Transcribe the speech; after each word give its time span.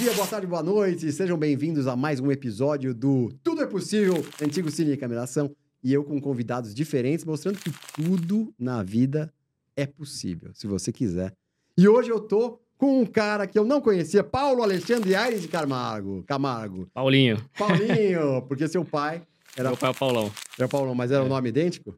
dia, 0.00 0.14
boa 0.14 0.26
tarde, 0.26 0.46
boa 0.46 0.62
noite. 0.62 1.12
Sejam 1.12 1.36
bem-vindos 1.36 1.86
a 1.86 1.94
mais 1.94 2.20
um 2.20 2.32
episódio 2.32 2.94
do 2.94 3.30
Tudo 3.44 3.60
é 3.60 3.66
Possível, 3.66 4.24
antigo 4.42 4.70
Cine 4.70 4.92
e 4.92 4.96
Cameração. 4.96 5.54
E 5.84 5.92
eu 5.92 6.02
com 6.02 6.18
convidados 6.18 6.74
diferentes, 6.74 7.22
mostrando 7.22 7.58
que 7.58 7.70
tudo 7.94 8.50
na 8.58 8.82
vida 8.82 9.30
é 9.76 9.84
possível, 9.84 10.52
se 10.54 10.66
você 10.66 10.90
quiser. 10.90 11.34
E 11.76 11.86
hoje 11.86 12.08
eu 12.08 12.18
tô 12.18 12.58
com 12.78 13.02
um 13.02 13.04
cara 13.04 13.46
que 13.46 13.58
eu 13.58 13.64
não 13.64 13.78
conhecia, 13.78 14.24
Paulo 14.24 14.62
Alexandre 14.62 15.14
Aires 15.14 15.42
de 15.42 15.48
Camargo. 15.48 16.24
Camargo. 16.26 16.88
Paulinho. 16.94 17.36
Paulinho, 17.58 18.40
porque 18.48 18.66
seu 18.68 18.84
pai 18.86 19.20
era, 19.54 19.68
Meu 19.68 19.76
pai 19.76 19.90
é 19.90 19.92
o 19.92 19.96
Paulão. 19.96 20.32
era 20.58 20.66
Paulão, 20.68 20.94
mas 20.94 21.10
era 21.10 21.22
o 21.22 21.28
nome 21.28 21.50
idêntico? 21.50 21.94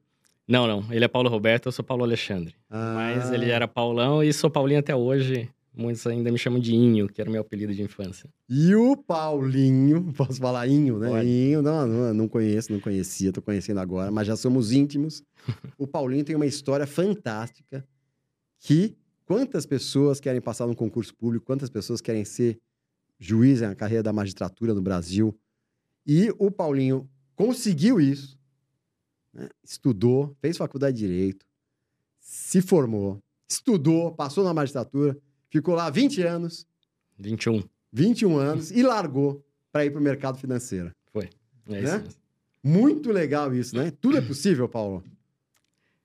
Não, 0.49 0.67
não. 0.67 0.85
Ele 0.91 1.05
é 1.05 1.09
Paulo 1.09 1.29
Roberto, 1.29 1.67
eu 1.67 1.73
sou 1.73 1.85
Paulo 1.85 2.03
Alexandre. 2.03 2.53
Ah, 2.69 2.95
Mas 2.97 3.31
ele 3.31 3.49
era 3.49 3.69
Paulão 3.69 4.25
e 4.25 4.33
sou 4.33 4.51
Paulinho 4.51 4.81
até 4.81 4.95
hoje. 4.95 5.49
Muitos 5.75 6.07
ainda 6.07 6.31
me 6.31 6.39
chamam 6.39 6.61
de 6.61 6.75
Inho, 6.75 7.09
que 7.09 7.21
era 7.21 7.31
o 7.31 7.33
meu 7.33 7.41
apelido 7.41 7.75
de 7.75 7.83
infância. 7.83 8.29
E 8.49 8.75
o 8.75 8.95
Paulinho, 8.95 10.13
posso 10.17 10.39
falar 10.39 10.69
Inho, 10.69 10.99
né? 10.99 11.09
Pode. 11.09 11.27
Inho, 11.27 11.63
não, 11.63 11.87
não, 11.87 12.15
não 12.15 12.29
conheço, 12.29 12.71
não 12.71 12.79
conhecia, 12.79 13.33
tô 13.33 13.41
conhecendo 13.41 13.81
agora, 13.81 14.11
mas 14.11 14.27
já 14.27 14.37
somos 14.37 14.73
íntimos. 14.73 15.23
o 15.79 15.87
Paulinho 15.87 16.25
tem 16.25 16.37
uma 16.37 16.45
história 16.45 16.87
fantástica 16.87 17.87
que 18.59 18.95
quantas 19.25 19.65
pessoas 19.65 20.21
querem 20.21 20.41
passar 20.43 20.67
num 20.67 20.75
concurso 20.75 21.15
público, 21.15 21.47
quantas 21.47 21.71
pessoas 21.71 22.03
querem 22.03 22.25
ser 22.25 22.61
juiz 23.19 23.63
na 23.63 23.75
carreira 23.75 24.03
da 24.03 24.13
magistratura 24.13 24.75
no 24.75 24.83
Brasil. 24.83 25.35
E 26.07 26.31
o 26.39 26.51
Paulinho 26.51 27.09
conseguiu 27.35 27.99
isso, 27.99 28.39
né? 29.33 29.49
estudou, 29.65 30.37
fez 30.41 30.57
faculdade 30.57 30.99
de 30.99 31.07
Direito, 31.07 31.47
se 32.19 32.61
formou, 32.61 33.23
estudou, 33.49 34.13
passou 34.13 34.45
na 34.45 34.53
magistratura, 34.53 35.17
ficou 35.53 35.75
lá 35.75 35.91
20 35.91 36.23
anos, 36.23 36.67
21. 37.19 37.63
21 37.93 38.37
anos 38.39 38.71
e 38.71 38.83
largou 38.83 39.45
para 39.71 39.85
ir 39.85 39.91
para 39.91 40.01
o 40.01 40.03
mercado 40.03 40.39
financeiro. 40.39 40.91
É 41.69 41.73
Né? 41.73 41.81
isso 41.83 41.93
mesmo. 41.93 42.09
Muito 42.65 43.13
legal 43.13 43.55
isso, 43.55 43.77
né? 43.77 43.93
Tudo 44.01 44.17
é 44.19 44.21
possível, 44.21 44.69
Paulo. 44.69 45.05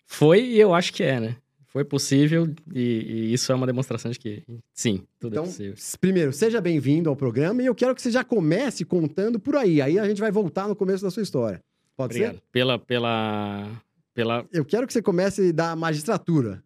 Foi 0.06 0.42
e 0.44 0.60
eu 0.60 0.74
acho 0.74 0.94
que 0.94 1.04
é, 1.04 1.20
né? 1.20 1.38
Foi 1.68 1.84
possível 1.84 2.54
e, 2.74 2.82
e 2.82 3.34
isso 3.34 3.52
é 3.52 3.56
uma 3.56 3.68
demonstração 3.68 4.10
de 4.12 4.18
que 4.20 4.44
sim, 4.74 5.04
tudo 5.20 5.34
Então, 5.34 5.44
é 5.44 5.48
possível. 5.48 5.76
primeiro, 6.00 6.34
seja 6.34 6.60
bem-vindo 6.62 7.10
ao 7.10 7.16
programa 7.16 7.62
e 7.62 7.66
eu 7.66 7.76
quero 7.76 7.94
que 7.94 8.02
você 8.02 8.10
já 8.10 8.24
comece 8.24 8.84
contando 8.86 9.40
por 9.40 9.56
aí. 9.56 9.82
Aí 9.82 10.00
a 10.00 10.08
gente 10.08 10.20
vai 10.20 10.32
voltar 10.32 10.68
no 10.68 10.76
começo 10.76 11.04
da 11.04 11.12
sua 11.12 11.24
história. 11.24 11.62
Pode 11.96 12.16
Obrigado. 12.16 12.42
Pela, 12.52 12.80
pela, 12.80 13.82
pela... 14.14 14.42
ser? 14.44 14.50
Eu 14.54 14.66
quero 14.66 14.88
que 14.88 14.94
você 14.94 15.02
comece 15.02 15.52
da 15.52 15.76
magistratura. 15.76 16.64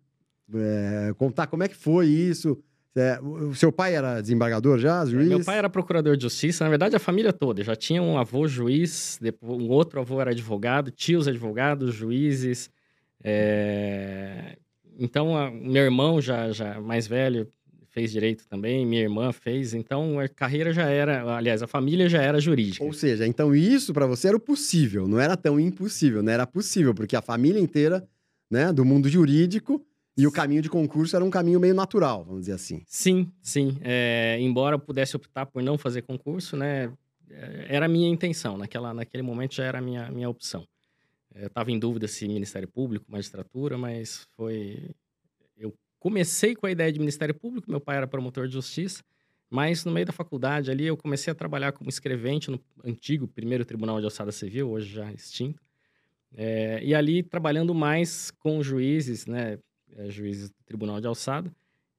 É, 0.53 1.13
contar 1.17 1.47
como 1.47 1.63
é 1.63 1.67
que 1.67 1.75
foi 1.75 2.07
isso. 2.07 2.57
É, 2.95 3.19
o 3.21 3.55
seu 3.55 3.71
pai 3.71 3.95
era 3.95 4.19
desembargador 4.19 4.77
já, 4.77 5.05
juiz? 5.05 5.27
Meu 5.29 5.43
pai 5.43 5.57
era 5.57 5.69
procurador 5.69 6.17
de 6.17 6.23
justiça, 6.23 6.63
na 6.65 6.69
verdade 6.69 6.95
a 6.95 6.99
família 6.99 7.31
toda. 7.31 7.63
Já 7.63 7.75
tinha 7.75 8.01
um 8.01 8.17
avô 8.17 8.47
juiz, 8.47 9.17
depois, 9.21 9.61
um 9.61 9.69
outro 9.69 10.01
avô 10.01 10.19
era 10.19 10.31
advogado, 10.31 10.91
tios 10.91 11.27
advogados, 11.27 11.93
juízes. 11.95 12.69
é, 13.23 14.57
Então, 14.99 15.35
a- 15.37 15.49
meu 15.49 15.83
irmão 15.83 16.21
já, 16.21 16.51
já 16.51 16.79
mais 16.81 17.07
velho 17.07 17.47
fez 17.89 18.11
direito 18.11 18.45
também, 18.47 18.85
minha 18.85 19.01
irmã 19.01 19.31
fez. 19.31 19.73
Então, 19.73 20.19
a 20.19 20.27
carreira 20.27 20.71
já 20.73 20.83
era, 20.89 21.23
aliás, 21.35 21.63
a 21.63 21.67
família 21.67 22.07
já 22.09 22.21
era 22.21 22.39
jurídica. 22.39 22.83
Ou 22.85 22.93
seja, 22.93 23.25
então 23.25 23.55
isso 23.55 23.93
para 23.93 24.05
você 24.05 24.27
era 24.27 24.37
o 24.37 24.39
possível, 24.39 25.07
não 25.07 25.19
era 25.19 25.35
tão 25.35 25.59
impossível, 25.59 26.21
né? 26.21 26.33
Era 26.33 26.45
possível, 26.45 26.93
porque 26.93 27.15
a 27.15 27.21
família 27.21 27.59
inteira, 27.59 28.05
né, 28.49 28.71
do 28.71 28.83
mundo 28.85 29.09
jurídico 29.09 29.81
e 30.17 30.27
o 30.27 30.31
caminho 30.31 30.61
de 30.61 30.69
concurso 30.69 31.15
era 31.15 31.23
um 31.23 31.29
caminho 31.29 31.59
meio 31.59 31.73
natural, 31.73 32.23
vamos 32.25 32.41
dizer 32.41 32.53
assim. 32.53 32.83
Sim, 32.85 33.31
sim. 33.41 33.77
É, 33.81 34.37
embora 34.39 34.77
pudesse 34.77 35.15
optar 35.15 35.45
por 35.45 35.63
não 35.63 35.77
fazer 35.77 36.01
concurso, 36.01 36.57
né? 36.57 36.91
é, 37.29 37.67
Era 37.69 37.85
a 37.85 37.89
minha 37.89 38.09
intenção. 38.09 38.57
Naquela, 38.57 38.93
naquele 38.93 39.23
momento 39.23 39.55
já 39.55 39.63
era 39.63 39.79
a 39.79 39.81
minha, 39.81 40.11
minha 40.11 40.29
opção. 40.29 40.67
Eu 41.33 41.47
estava 41.47 41.71
em 41.71 41.79
dúvida 41.79 42.07
se 42.07 42.27
Ministério 42.27 42.67
Público, 42.67 43.05
magistratura, 43.09 43.77
mas 43.77 44.27
foi. 44.35 44.91
Eu 45.57 45.73
comecei 45.97 46.55
com 46.55 46.65
a 46.65 46.71
ideia 46.71 46.91
de 46.91 46.99
Ministério 46.99 47.33
Público, 47.33 47.71
meu 47.71 47.79
pai 47.79 47.97
era 47.97 48.07
promotor 48.07 48.47
de 48.47 48.53
justiça, 48.53 49.01
mas 49.49 49.85
no 49.85 49.93
meio 49.93 50.05
da 50.05 50.11
faculdade 50.11 50.69
ali 50.69 50.85
eu 50.85 50.97
comecei 50.97 51.31
a 51.31 51.35
trabalhar 51.35 51.71
como 51.71 51.89
escrevente 51.89 52.51
no 52.51 52.59
antigo 52.83 53.29
primeiro 53.29 53.63
Tribunal 53.63 53.99
de 53.99 54.05
Alçada 54.05 54.31
Civil, 54.31 54.69
hoje 54.69 54.93
já 54.93 55.09
extinto. 55.13 55.61
É, 56.35 56.81
e 56.83 56.93
ali 56.93 57.23
trabalhando 57.23 57.73
mais 57.73 58.29
com 58.31 58.61
juízes, 58.61 59.25
né? 59.25 59.57
É, 59.97 60.09
juízes 60.09 60.49
do 60.49 60.55
Tribunal 60.65 60.99
de 61.01 61.07
Alçada, 61.07 61.51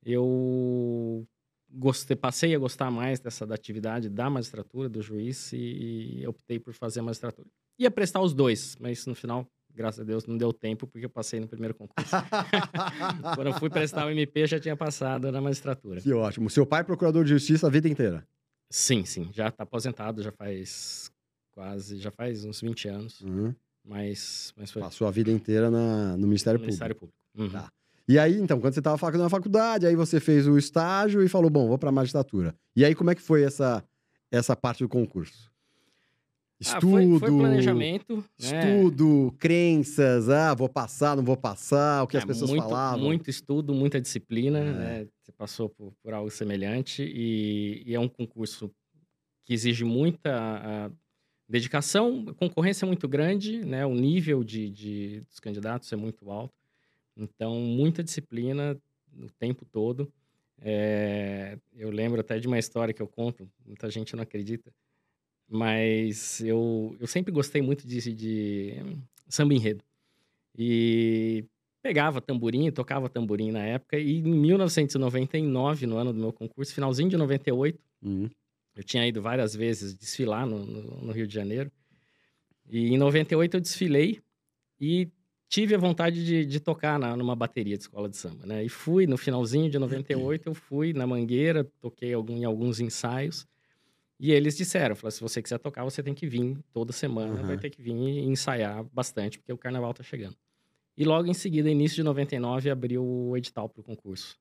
eu 0.05 1.27
gostei, 1.71 2.17
passei 2.17 2.55
a 2.55 2.59
gostar 2.59 2.91
mais 2.91 3.19
dessa 3.21 3.47
da 3.47 3.55
atividade 3.55 4.09
da 4.09 4.29
magistratura, 4.29 4.89
do 4.89 5.01
juiz, 5.03 5.53
e, 5.53 6.21
e 6.21 6.27
optei 6.27 6.59
por 6.59 6.75
fazer 6.75 7.01
a 7.01 7.03
magistratura. 7.03 7.49
Ia 7.79 7.91
prestar 7.91 8.21
os 8.21 8.35
dois, 8.35 8.77
mas 8.79 9.07
no 9.07 9.15
final, 9.15 9.47
graças 9.75 10.01
a 10.01 10.05
Deus, 10.05 10.27
não 10.27 10.37
deu 10.37 10.53
tempo, 10.53 10.87
porque 10.87 11.07
eu 11.07 11.11
passei 11.11 11.41
no 11.41 11.49
primeiro 11.49 11.75
concurso. 11.75 12.11
Quando 13.35 13.47
eu 13.47 13.55
fui 13.55 13.71
prestar 13.71 14.07
o 14.07 14.11
MP, 14.11 14.43
eu 14.43 14.47
já 14.47 14.61
tinha 14.61 14.77
passado 14.77 15.31
na 15.33 15.41
magistratura. 15.41 16.01
que 16.01 16.13
ótimo. 16.13 16.51
Seu 16.51 16.67
pai 16.67 16.81
é 16.83 16.85
procurador 16.85 17.25
de 17.25 17.31
justiça 17.31 17.67
a 17.67 17.71
vida 17.71 17.89
inteira. 17.89 18.27
Sim, 18.71 19.05
sim, 19.05 19.31
já 19.33 19.49
está 19.49 19.65
aposentado, 19.65 20.23
já 20.23 20.33
faz 20.33 21.11
quase, 21.53 21.99
já 21.99 22.11
faz 22.11 22.45
uns 22.45 22.61
20 22.61 22.89
anos, 22.89 23.21
Uhum. 23.21 23.55
mas, 23.85 24.53
mas 24.57 24.71
foi 24.71 24.81
Passou 24.81 25.07
a 25.07 25.11
vida 25.11 25.31
inteira 25.31 25.71
na- 25.71 26.17
no 26.17 26.27
Ministério 26.27 26.59
no 26.59 26.65
Público. 26.67 26.67
Ministério 26.67 26.97
Público. 26.97 27.19
Uhum. 27.37 27.51
Tá. 27.51 27.71
E 28.09 28.19
aí, 28.19 28.37
então, 28.39 28.61
quando 28.61 28.75
você 28.75 28.81
estava 28.81 28.99
fazendo 28.99 29.25
a 29.25 29.31
faculdade, 29.31 29.87
aí 29.87 29.95
você 29.95 30.19
fez 30.21 30.47
o 30.47 30.59
estágio 30.59 31.23
e 31.23 31.29
falou, 31.29 31.49
bom, 31.51 31.69
vou 31.69 31.79
para 31.79 31.89
a 31.89 31.93
magistratura. 31.93 32.55
E 32.75 32.85
aí, 32.85 32.95
como 32.95 33.11
é 33.11 33.15
que 33.15 33.23
foi 33.23 33.43
essa, 33.45 33.83
essa 34.31 34.57
parte 34.57 34.83
do 34.83 34.89
concurso? 34.89 35.51
Ah, 36.65 36.77
Estudo, 36.79 36.91
foi, 37.19 37.19
foi 37.19 37.39
planejamento. 37.39 38.17
né? 38.17 38.23
estudo, 38.39 39.35
crenças, 39.39 40.29
ah, 40.29 40.55
vou 40.55 40.69
passar, 40.69 41.17
não 41.17 41.25
vou 41.25 41.37
passar, 41.37 42.05
o 42.05 42.07
que 42.07 42.17
as 42.17 42.23
É, 42.23 42.27
pessoas 42.27 42.51
muito, 42.51 42.63
falavam. 42.63 43.01
Muito 43.05 43.29
estudo, 43.31 43.75
muita 43.75 44.01
disciplina, 44.01 44.59
É. 44.61 44.73
né? 44.73 45.07
Você 45.21 45.33
passou 45.33 45.69
por, 45.69 45.93
por 46.03 46.13
algo 46.15 46.31
semelhante 46.31 47.03
e, 47.03 47.83
e 47.85 47.95
é 47.95 47.99
um 48.01 48.09
concurso 48.09 48.71
que 49.45 49.53
exige 49.55 49.85
muita 49.85 50.31
ah, 50.33 50.91
dedicação, 51.49 52.27
a 52.29 52.35
concorrência 52.35 52.85
é 52.85 52.87
muito 52.87 53.09
grande, 53.09 53.65
né? 53.65 53.85
O 53.85 53.95
nível 53.95 54.45
de, 54.45 54.71
de- 54.71 55.21
dos 55.23 55.41
candidatos 55.41 55.93
é 55.93 55.97
muito 55.97 56.31
alto, 56.31 56.55
então 57.17 57.55
muita 57.61 58.03
disciplina 58.03 58.81
o 59.15 59.31
tempo 59.39 59.65
todo. 59.65 60.13
É, 60.61 61.59
eu 61.75 61.91
lembro 61.91 62.21
até 62.21 62.39
de 62.39 62.47
uma 62.47 62.59
história 62.59 62.95
que 62.95 63.03
eu 63.03 63.09
conto, 63.09 63.49
muita 63.67 63.91
gente 63.91 64.15
não 64.15 64.23
acredita, 64.23 64.73
mas 65.49 66.41
eu, 66.41 66.97
eu 67.01 67.07
sempre 67.07 67.33
gostei 67.33 67.63
muito 67.63 67.87
de, 67.87 68.15
de 68.15 68.75
samba 69.29 69.55
enredo. 69.55 69.85
E 70.57 71.45
pegava 71.83 72.21
tamborim, 72.21 72.71
tocava 72.71 73.09
tamborim 73.09 73.51
na 73.51 73.65
época, 73.65 73.99
e 73.99 74.19
em 74.19 74.23
1999, 74.23 75.87
no 75.87 75.97
ano 75.97 76.13
do 76.13 76.19
meu 76.21 76.33
concurso, 76.33 76.75
finalzinho 76.75 77.09
de 77.09 77.17
98, 77.17 77.81
Uhum. 78.03 78.29
eu 78.77 78.83
tinha 78.85 79.07
ido 79.07 79.23
várias 79.23 79.55
vezes 79.55 79.95
desfilar 79.95 80.47
no, 80.47 80.65
no- 80.67 81.03
no 81.03 81.13
Rio 81.13 81.27
de 81.27 81.35
Janeiro. 81.35 81.71
E 82.69 82.89
em 82.93 82.99
98 82.99 83.57
eu 83.57 83.61
desfilei 83.61 84.21
e 84.81 85.09
tive 85.53 85.75
a 85.75 85.79
vontade 85.79 86.25
de, 86.25 86.47
de 86.47 86.59
tocar 86.61 86.99
na, 86.99 87.15
numa 87.15 87.37
bateria 87.37 87.77
de 87.77 87.83
escola 87.83 88.09
de 88.09 88.17
samba, 88.17 88.47
né? 88.47 88.65
E 88.65 88.71
fui, 88.71 89.07
no 89.07 89.19
finalzinho 89.19 89.69
de 89.71 89.79
98, 89.79 90.49
eu 90.49 90.55
fui 90.55 90.95
na 90.95 91.07
Mangueira, 91.07 91.63
toquei 91.79 92.15
algum, 92.15 92.35
em 92.39 92.45
alguns 92.45 92.81
ensaios. 92.81 93.47
E 94.21 94.33
eles 94.33 94.57
disseram, 94.57 94.97
falaram, 94.97 95.13
se 95.17 95.21
você 95.21 95.43
quiser 95.43 95.59
tocar, 95.59 95.85
você 95.85 96.03
tem 96.03 96.15
que 96.15 96.27
vir 96.27 96.59
toda 96.73 96.93
semana, 96.93 97.35
Aham. 97.35 97.47
vai 97.49 97.59
ter 97.59 97.71
que 97.71 97.83
vir 97.83 97.93
e 97.93 98.21
ensaiar 98.27 98.85
bastante, 98.93 99.39
porque 99.39 99.53
o 99.53 99.59
carnaval 99.59 99.95
tá 99.95 100.03
chegando. 100.03 100.37
E 100.97 101.05
logo 101.05 101.29
em 101.29 101.35
seguida, 101.35 101.71
início 101.71 101.97
de 101.97 102.03
99, 102.05 102.71
abriu 102.71 103.05
o 103.05 103.37
edital 103.37 103.69
para 103.69 103.81
o 103.81 103.85
concurso. 103.85 104.39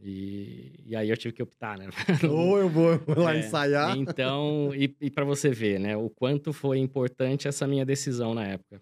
E, 0.00 0.80
e 0.86 0.96
aí 0.96 1.10
eu 1.10 1.16
tive 1.16 1.34
que 1.34 1.42
optar, 1.42 1.78
né? 1.78 1.88
Ou 2.30 2.58
eu 2.58 2.68
vou 2.68 3.00
lá 3.16 3.36
É, 3.36 3.38
ensaiar. 3.38 3.96
Então, 3.98 4.72
e, 4.74 4.96
e 5.00 5.10
para 5.10 5.24
você 5.24 5.50
ver, 5.50 5.78
né, 5.80 5.96
o 5.96 6.10
quanto 6.10 6.52
foi 6.52 6.78
importante 6.78 7.48
essa 7.48 7.66
minha 7.66 7.84
decisão 7.86 8.34
na 8.34 8.46
época. 8.46 8.80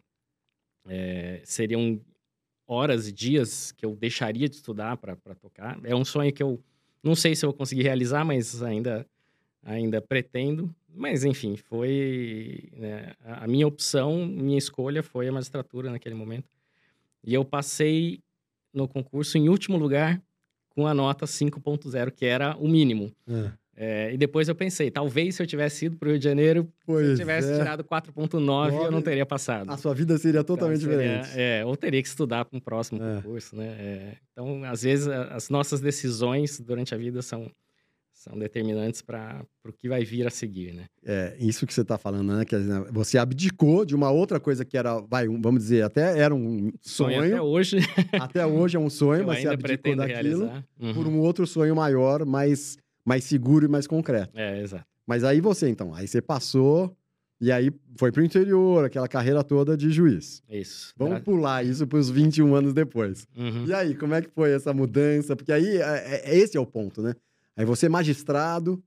É, 0.87 1.41
seriam 1.45 2.01
horas 2.67 3.09
e 3.09 3.13
dias 3.13 3.73
que 3.73 3.85
eu 3.85 3.95
deixaria 3.95 4.49
de 4.49 4.57
estudar 4.57 4.97
para 4.97 5.17
tocar. 5.35 5.79
É 5.85 5.95
um 5.95 6.05
sonho 6.05 6.33
que 6.33 6.43
eu 6.43 6.63
não 7.03 7.15
sei 7.15 7.35
se 7.35 7.45
eu 7.45 7.51
vou 7.51 7.57
conseguir 7.57 7.83
realizar, 7.83 8.25
mas 8.25 8.63
ainda, 8.63 9.07
ainda 9.63 10.01
pretendo. 10.01 10.75
Mas, 10.95 11.25
enfim, 11.25 11.57
foi 11.57 12.71
né, 12.73 13.15
a 13.25 13.47
minha 13.47 13.67
opção, 13.67 14.27
minha 14.27 14.59
escolha 14.59 15.03
foi 15.03 15.29
a 15.29 15.33
magistratura 15.33 15.91
naquele 15.91 16.15
momento. 16.15 16.49
E 17.25 17.35
eu 17.35 17.45
passei 17.45 18.21
no 18.73 18.87
concurso 18.87 19.37
em 19.39 19.49
último 19.49 19.77
lugar 19.77 20.23
com 20.71 20.87
a 20.87 20.95
nota 20.95 21.27
5.0, 21.27 22.11
que 22.11 22.25
era 22.25 22.57
o 22.57 22.69
mínimo. 22.69 23.15
É. 23.29 23.53
É, 23.85 24.13
e 24.15 24.17
depois 24.17 24.49
eu 24.49 24.55
pensei, 24.55 24.93
talvez 24.93 25.35
se 25.35 25.43
eu 25.43 25.47
tivesse 25.47 25.87
ido 25.87 25.97
para 25.97 26.07
o 26.07 26.11
Rio 26.13 26.19
de 26.19 26.25
Janeiro, 26.25 26.63
se 26.63 26.87
Pois 26.87 27.09
eu 27.09 27.17
tivesse 27.17 27.51
é. 27.51 27.59
tirado 27.59 27.83
4.9, 27.83 28.73
eu 28.85 28.91
não 28.93 29.03
teria 29.03 29.27
passado. 29.27 29.69
A 29.71 29.77
sua 29.77 29.93
vida 29.93 30.17
seria 30.19 30.45
totalmente 30.45 30.85
Então, 30.85 30.93
seria- 30.97 31.19
diferente. 31.23 31.41
É, 31.41 31.65
ou 31.65 31.77
teria 31.77 32.01
que 32.01 32.07
estudar 32.07 32.45
para 32.45 32.57
um 32.57 32.61
próximo 32.61 33.03
É. 33.03 33.17
concurso, 33.17 33.57
né? 33.57 33.67
É, 33.79 34.17
então, 34.31 34.63
às 34.65 34.83
vezes, 34.83 35.09
as 35.09 35.49
nossas 35.51 35.81
decisões 35.81 36.61
durante 36.61 36.95
a 36.95 36.99
vida 36.99 37.23
são, 37.23 37.51
são 38.13 38.39
determinantes 38.39 39.03
para 39.03 39.45
o 39.67 39.73
que 39.73 39.89
vai 39.89 40.05
vir 40.05 40.29
a 40.29 40.31
seguir, 40.31 40.73
né? 40.75 40.85
É, 41.05 41.35
isso 41.41 41.67
que 41.67 41.75
você 41.75 41.81
está 41.81 41.99
falando, 41.99 42.33
né? 42.37 42.45
Quer 42.45 42.61
dizer, 42.61 42.85
você 42.93 43.19
abdicou 43.19 43.85
de 43.85 43.97
uma 43.97 44.13
outra 44.13 44.39
coisa 44.39 44.65
que 44.65 44.77
era, 44.79 45.01
vai, 45.01 45.27
vamos 45.27 45.61
dizer, 45.61 45.83
até 45.83 46.17
era 46.21 46.33
um 46.33 46.71
sonho. 46.81 47.19
até 47.21 47.43
hoje. 47.43 47.79
Até 48.13 48.47
hoje 48.47 48.77
é 48.77 48.81
um 48.81 48.89
sonho, 48.91 49.23
eu 49.23 49.27
mas 49.27 49.41
você 49.43 49.49
abdicou 49.49 49.97
daquilo. 49.97 50.53
Uhum. 50.79 50.95
por 50.95 51.07
um 51.09 51.19
outro 51.19 51.45
sonho 51.49 51.75
maior, 51.75 52.25
mais, 52.25 52.79
mais 53.05 53.25
seguro 53.25 53.65
e 53.65 53.69
mais 53.69 53.87
concreto. 53.87 54.33
É, 54.39 54.61
exato. 54.61 54.85
Mas 55.07 55.25
aí 55.25 55.41
você, 55.41 55.69
então, 55.69 55.93
aí 55.95 56.07
você 56.07 56.21
passou 56.23 56.97
e 57.41 57.51
aí 57.51 57.73
foi 57.99 58.13
pro 58.13 58.25
interior, 58.25 58.85
aquela 58.85 59.09
carreira 59.09 59.43
toda 59.43 59.77
de 59.77 59.91
juiz. 59.91 60.43
Isso. 60.49 60.93
Vamos 60.97 61.21
pular 61.21 61.65
isso 61.65 61.87
para 61.87 61.99
os 61.99 62.09
21 62.09 62.55
anos 62.55 62.73
depois. 62.73 63.27
Uhum. 63.37 63.65
E 63.67 63.75
aí, 63.75 63.95
como 63.97 64.15
é 64.15 64.23
que 64.23 64.31
foi 64.31 64.53
essa 64.53 64.73
mudança? 64.73 65.35
Porque 65.35 65.53
aí, 65.53 65.77
é, 65.79 66.23
é- 66.31 66.39
esse 66.39 66.57
é 66.57 66.61
o 66.61 66.67
ponto, 66.67 67.03
né? 67.03 67.15
Aí 67.57 67.65
você, 67.65 67.89
magistrado, 67.89 68.81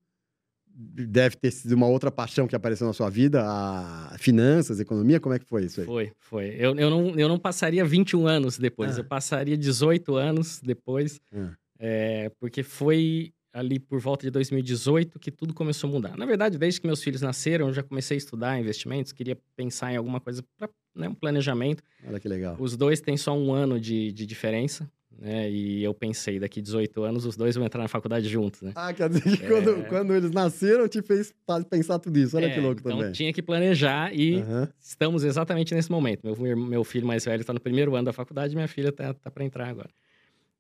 deve 0.78 1.36
ter 1.38 1.52
sido 1.52 1.74
uma 1.74 1.88
outra 1.88 2.10
paixão 2.12 2.48
que 2.48 2.56
apareceu 2.56 2.86
na 2.88 2.94
sua 2.94 3.10
vida, 3.10 3.42
a 3.46 4.16
finanças, 4.18 4.80
economia, 4.80 5.20
como 5.20 5.36
é 5.36 5.40
que 5.40 5.46
foi 5.46 5.66
isso 5.66 5.82
aí? 5.82 5.86
Foi, 5.86 6.12
foi. 6.20 6.48
Eu, 6.58 6.76
eu, 6.76 6.90
não, 6.90 7.10
eu 7.18 7.28
não 7.30 7.38
passaria 7.40 7.84
21 7.86 8.26
anos 8.28 8.58
depois, 8.58 8.98
Ah. 8.98 9.02
eu 9.02 9.06
passaria 9.06 9.58
18 9.58 10.16
anos 10.16 10.60
depois, 10.62 11.20
Ah. 11.34 11.52
é, 11.80 12.32
porque 12.40 12.62
foi 12.64 13.32
ali 13.56 13.80
por 13.80 14.00
volta 14.00 14.26
de 14.26 14.30
2018 14.32 15.18
que 15.18 15.32
tudo 15.32 15.54
começou 15.54 15.90
a 15.90 15.94
mudar. 15.94 16.18
Na 16.18 16.26
verdade, 16.26 16.58
desde 16.58 16.82
que 16.82 16.86
meus 16.88 17.02
filhos 17.02 17.22
nasceram, 17.22 17.68
eu 17.68 17.74
já 17.74 17.82
comecei 17.82 18.16
a 18.16 18.18
estudar 18.18 18.60
investimentos, 18.60 19.14
queria 19.14 19.38
pensar 19.56 19.94
em 19.94 19.96
alguma 19.96 20.20
coisa 20.20 20.44
para 20.58 20.70
né, 20.94 21.08
um 21.08 21.16
planejamento. 21.16 21.82
Olha 22.06 22.20
que 22.20 22.28
legal. 22.28 22.58
Os 22.60 22.76
dois 22.76 23.00
têm 23.00 23.16
só 23.16 23.36
um 23.36 23.54
ano 23.54 23.80
de, 23.80 24.12
de 24.12 24.26
diferença, 24.26 24.92
né? 25.18 25.50
E 25.50 25.82
eu 25.82 25.94
pensei, 25.94 26.38
daqui 26.40 26.62
18 26.62 27.04
anos, 27.04 27.26
os 27.26 27.38
dois 27.38 27.56
vão 27.56 27.66
entrar 27.66 27.82
na 27.82 27.88
faculdade 27.88 28.28
juntos, 28.28 28.62
né? 28.62 28.74
Ah, 28.76 28.94
quer 28.94 29.08
dizer 29.08 29.22
que 29.24 29.48
quando, 29.48 29.86
quando 29.88 30.14
eles 30.14 30.32
nasceram, 30.32 30.88
te 30.90 31.02
fez 31.02 31.34
pensar 31.70 32.00
tudo 32.00 32.20
isso. 32.20 32.36
Olha 32.36 32.48
É, 32.48 32.50
que 32.50 32.60
louco 32.60 32.82
então 32.82 32.98
também. 33.00 33.12
tinha 33.14 33.32
que 33.32 33.42
planejar 33.42 34.14
e 34.14 34.36
Aham. 34.42 34.70
estamos 34.80 35.24
exatamente 35.24 35.74
nesse 35.74 35.90
momento. 35.90 36.22
Meu, 36.26 36.58
meu 36.58 36.84
filho 36.84 37.08
mais 37.08 37.24
velho 37.24 37.40
está 37.42 37.54
no 37.54 37.62
primeiro 37.62 37.96
ano 37.96 38.06
da 38.06 38.14
faculdade, 38.14 38.54
minha 38.54 38.68
filha 38.68 38.92
tá, 38.92 39.14
tá 39.14 39.32
para 39.32 39.46
entrar 39.46 39.70
agora. 39.70 39.90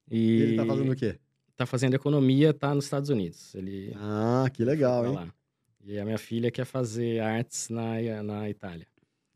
E 0.09 0.18
E 0.39 0.41
ele 0.41 0.56
tá 0.56 0.65
fazendo 0.65 0.91
o 0.91 0.95
quê? 0.95 1.19
Tá 1.56 1.66
fazendo 1.66 1.94
economia, 1.96 2.54
tá 2.54 2.74
nos 2.75 2.86
Estados 2.86 3.10
Unidos. 3.10 3.54
Ele 3.56 3.94
Ah, 3.96 4.46
que 4.54 4.63
legal, 4.63 5.06
hein? 5.07 5.13
lá. 5.13 5.28
E 5.86 6.00
a 6.00 6.06
minha 6.06 6.18
filha 6.18 6.50
quer 6.50 6.66
fazer 6.66 7.19
artes 7.19 7.69
na, 7.69 8.24
na 8.24 8.50
Itália. 8.50 8.88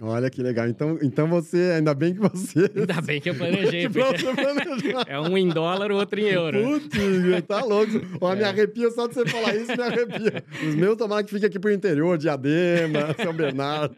Olha 0.01 0.29
que 0.29 0.41
legal. 0.41 0.65
Então, 0.67 0.97
então 1.01 1.27
você, 1.27 1.73
ainda 1.75 1.93
bem 1.93 2.13
que 2.13 2.21
você. 2.21 2.71
Ainda 2.73 3.01
bem 3.01 3.19
que 3.19 3.29
eu 3.29 3.35
planejei, 3.35 3.83
é 5.07 5.19
um 5.19 5.37
em 5.37 5.49
dólar, 5.49 5.91
o 5.91 5.95
outro 5.97 6.17
em 6.21 6.23
euro. 6.29 6.57
Putz, 6.63 6.97
tá 7.45 7.61
louco. 7.63 7.91
Ó, 8.21 8.33
me 8.33 8.41
É. 8.43 8.45
arrepia 8.45 8.89
só 8.91 9.07
de 9.07 9.13
você 9.15 9.25
falar 9.27 9.55
isso, 9.57 9.75
me 9.75 9.83
arrepia. 9.83 10.43
Os 10.69 10.75
meus 10.75 10.97
tomara 10.97 11.21
que 11.21 11.29
fiquem 11.31 11.47
aqui 11.47 11.59
pro 11.59 11.71
interior, 11.71 12.17
Diadema, 12.17 13.13
São 13.21 13.33
Bernardo. 13.33 13.93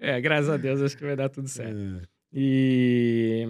É, 0.00 0.18
graças 0.22 0.48
a 0.48 0.56
Deus, 0.56 0.80
acho 0.80 0.96
que 0.96 1.04
vai 1.04 1.14
dar 1.14 1.28
tudo 1.28 1.48
certo. 1.48 1.76
É. 1.76 2.00
E... 2.32 3.48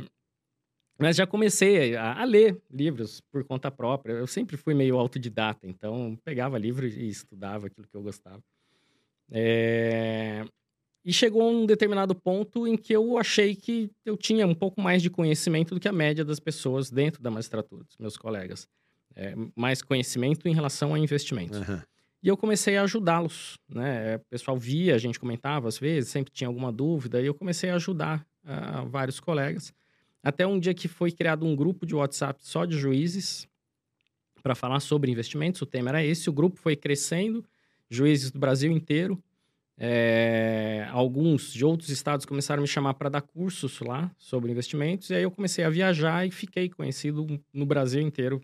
Mas 0.98 1.16
já 1.16 1.26
comecei 1.26 1.96
a, 1.96 2.20
a 2.20 2.24
ler 2.24 2.60
livros 2.70 3.20
por 3.32 3.44
conta 3.44 3.70
própria. 3.70 4.12
Eu 4.12 4.26
sempre 4.26 4.56
fui 4.56 4.74
meio 4.74 4.96
autodidata, 4.96 5.66
então 5.66 6.16
pegava 6.24 6.56
livro 6.58 6.86
e 6.86 7.08
estudava 7.08 7.66
aquilo 7.66 7.86
que 7.86 7.96
eu 7.96 8.02
gostava. 8.02 8.42
É, 9.30 10.44
E 11.04 11.12
chegou 11.12 11.50
um 11.50 11.66
determinado 11.66 12.14
ponto 12.14 12.66
em 12.66 12.76
que 12.76 12.92
eu 12.92 13.18
achei 13.18 13.54
que 13.54 13.90
eu 14.04 14.16
tinha 14.16 14.46
um 14.46 14.54
pouco 14.54 14.80
mais 14.80 15.02
de 15.02 15.10
conhecimento 15.10 15.74
do 15.74 15.80
que 15.80 15.88
a 15.88 15.92
média 15.92 16.24
das 16.24 16.40
pessoas 16.40 16.90
dentro 16.90 17.22
da 17.22 17.30
magistratura, 17.30 17.84
dos 17.84 17.96
meus 17.98 18.16
colegas. 18.16 18.66
É, 19.16 19.34
mais 19.54 19.82
conhecimento 19.82 20.48
em 20.48 20.54
relação 20.54 20.94
a 20.94 20.98
investimentos. 20.98 21.60
Aham. 21.60 21.82
E 22.22 22.28
eu 22.28 22.36
comecei 22.38 22.76
a 22.78 22.82
ajudá-los, 22.84 23.58
né? 23.68 24.16
O 24.16 24.20
pessoal 24.30 24.56
via, 24.56 24.94
a 24.94 24.98
gente 24.98 25.20
comentava 25.20 25.68
às 25.68 25.78
vezes, 25.78 26.10
sempre 26.10 26.32
tinha 26.32 26.48
alguma 26.48 26.72
dúvida, 26.72 27.20
e 27.20 27.26
eu 27.26 27.34
comecei 27.34 27.68
a 27.68 27.74
ajudar 27.74 28.26
ah, 28.44 28.82
vários 28.88 29.20
colegas. 29.20 29.74
Até 30.24 30.46
um 30.46 30.58
dia 30.58 30.72
que 30.72 30.88
foi 30.88 31.12
criado 31.12 31.44
um 31.44 31.54
grupo 31.54 31.84
de 31.84 31.94
WhatsApp 31.94 32.40
só 32.42 32.64
de 32.64 32.78
juízes 32.78 33.46
para 34.42 34.54
falar 34.54 34.80
sobre 34.80 35.10
investimentos. 35.10 35.60
O 35.60 35.66
tema 35.66 35.90
era 35.90 36.02
esse. 36.02 36.30
O 36.30 36.32
grupo 36.32 36.58
foi 36.58 36.74
crescendo, 36.74 37.44
juízes 37.90 38.30
do 38.30 38.38
Brasil 38.38 38.72
inteiro. 38.72 39.22
É, 39.76 40.86
alguns 40.90 41.52
de 41.52 41.64
outros 41.64 41.90
estados 41.90 42.24
começaram 42.24 42.60
a 42.60 42.62
me 42.62 42.68
chamar 42.68 42.94
para 42.94 43.10
dar 43.10 43.20
cursos 43.20 43.80
lá 43.80 44.10
sobre 44.16 44.50
investimentos. 44.50 45.10
E 45.10 45.14
aí 45.14 45.22
eu 45.22 45.30
comecei 45.30 45.62
a 45.62 45.68
viajar 45.68 46.26
e 46.26 46.30
fiquei 46.30 46.70
conhecido 46.70 47.26
no 47.52 47.66
Brasil 47.66 48.00
inteiro 48.00 48.40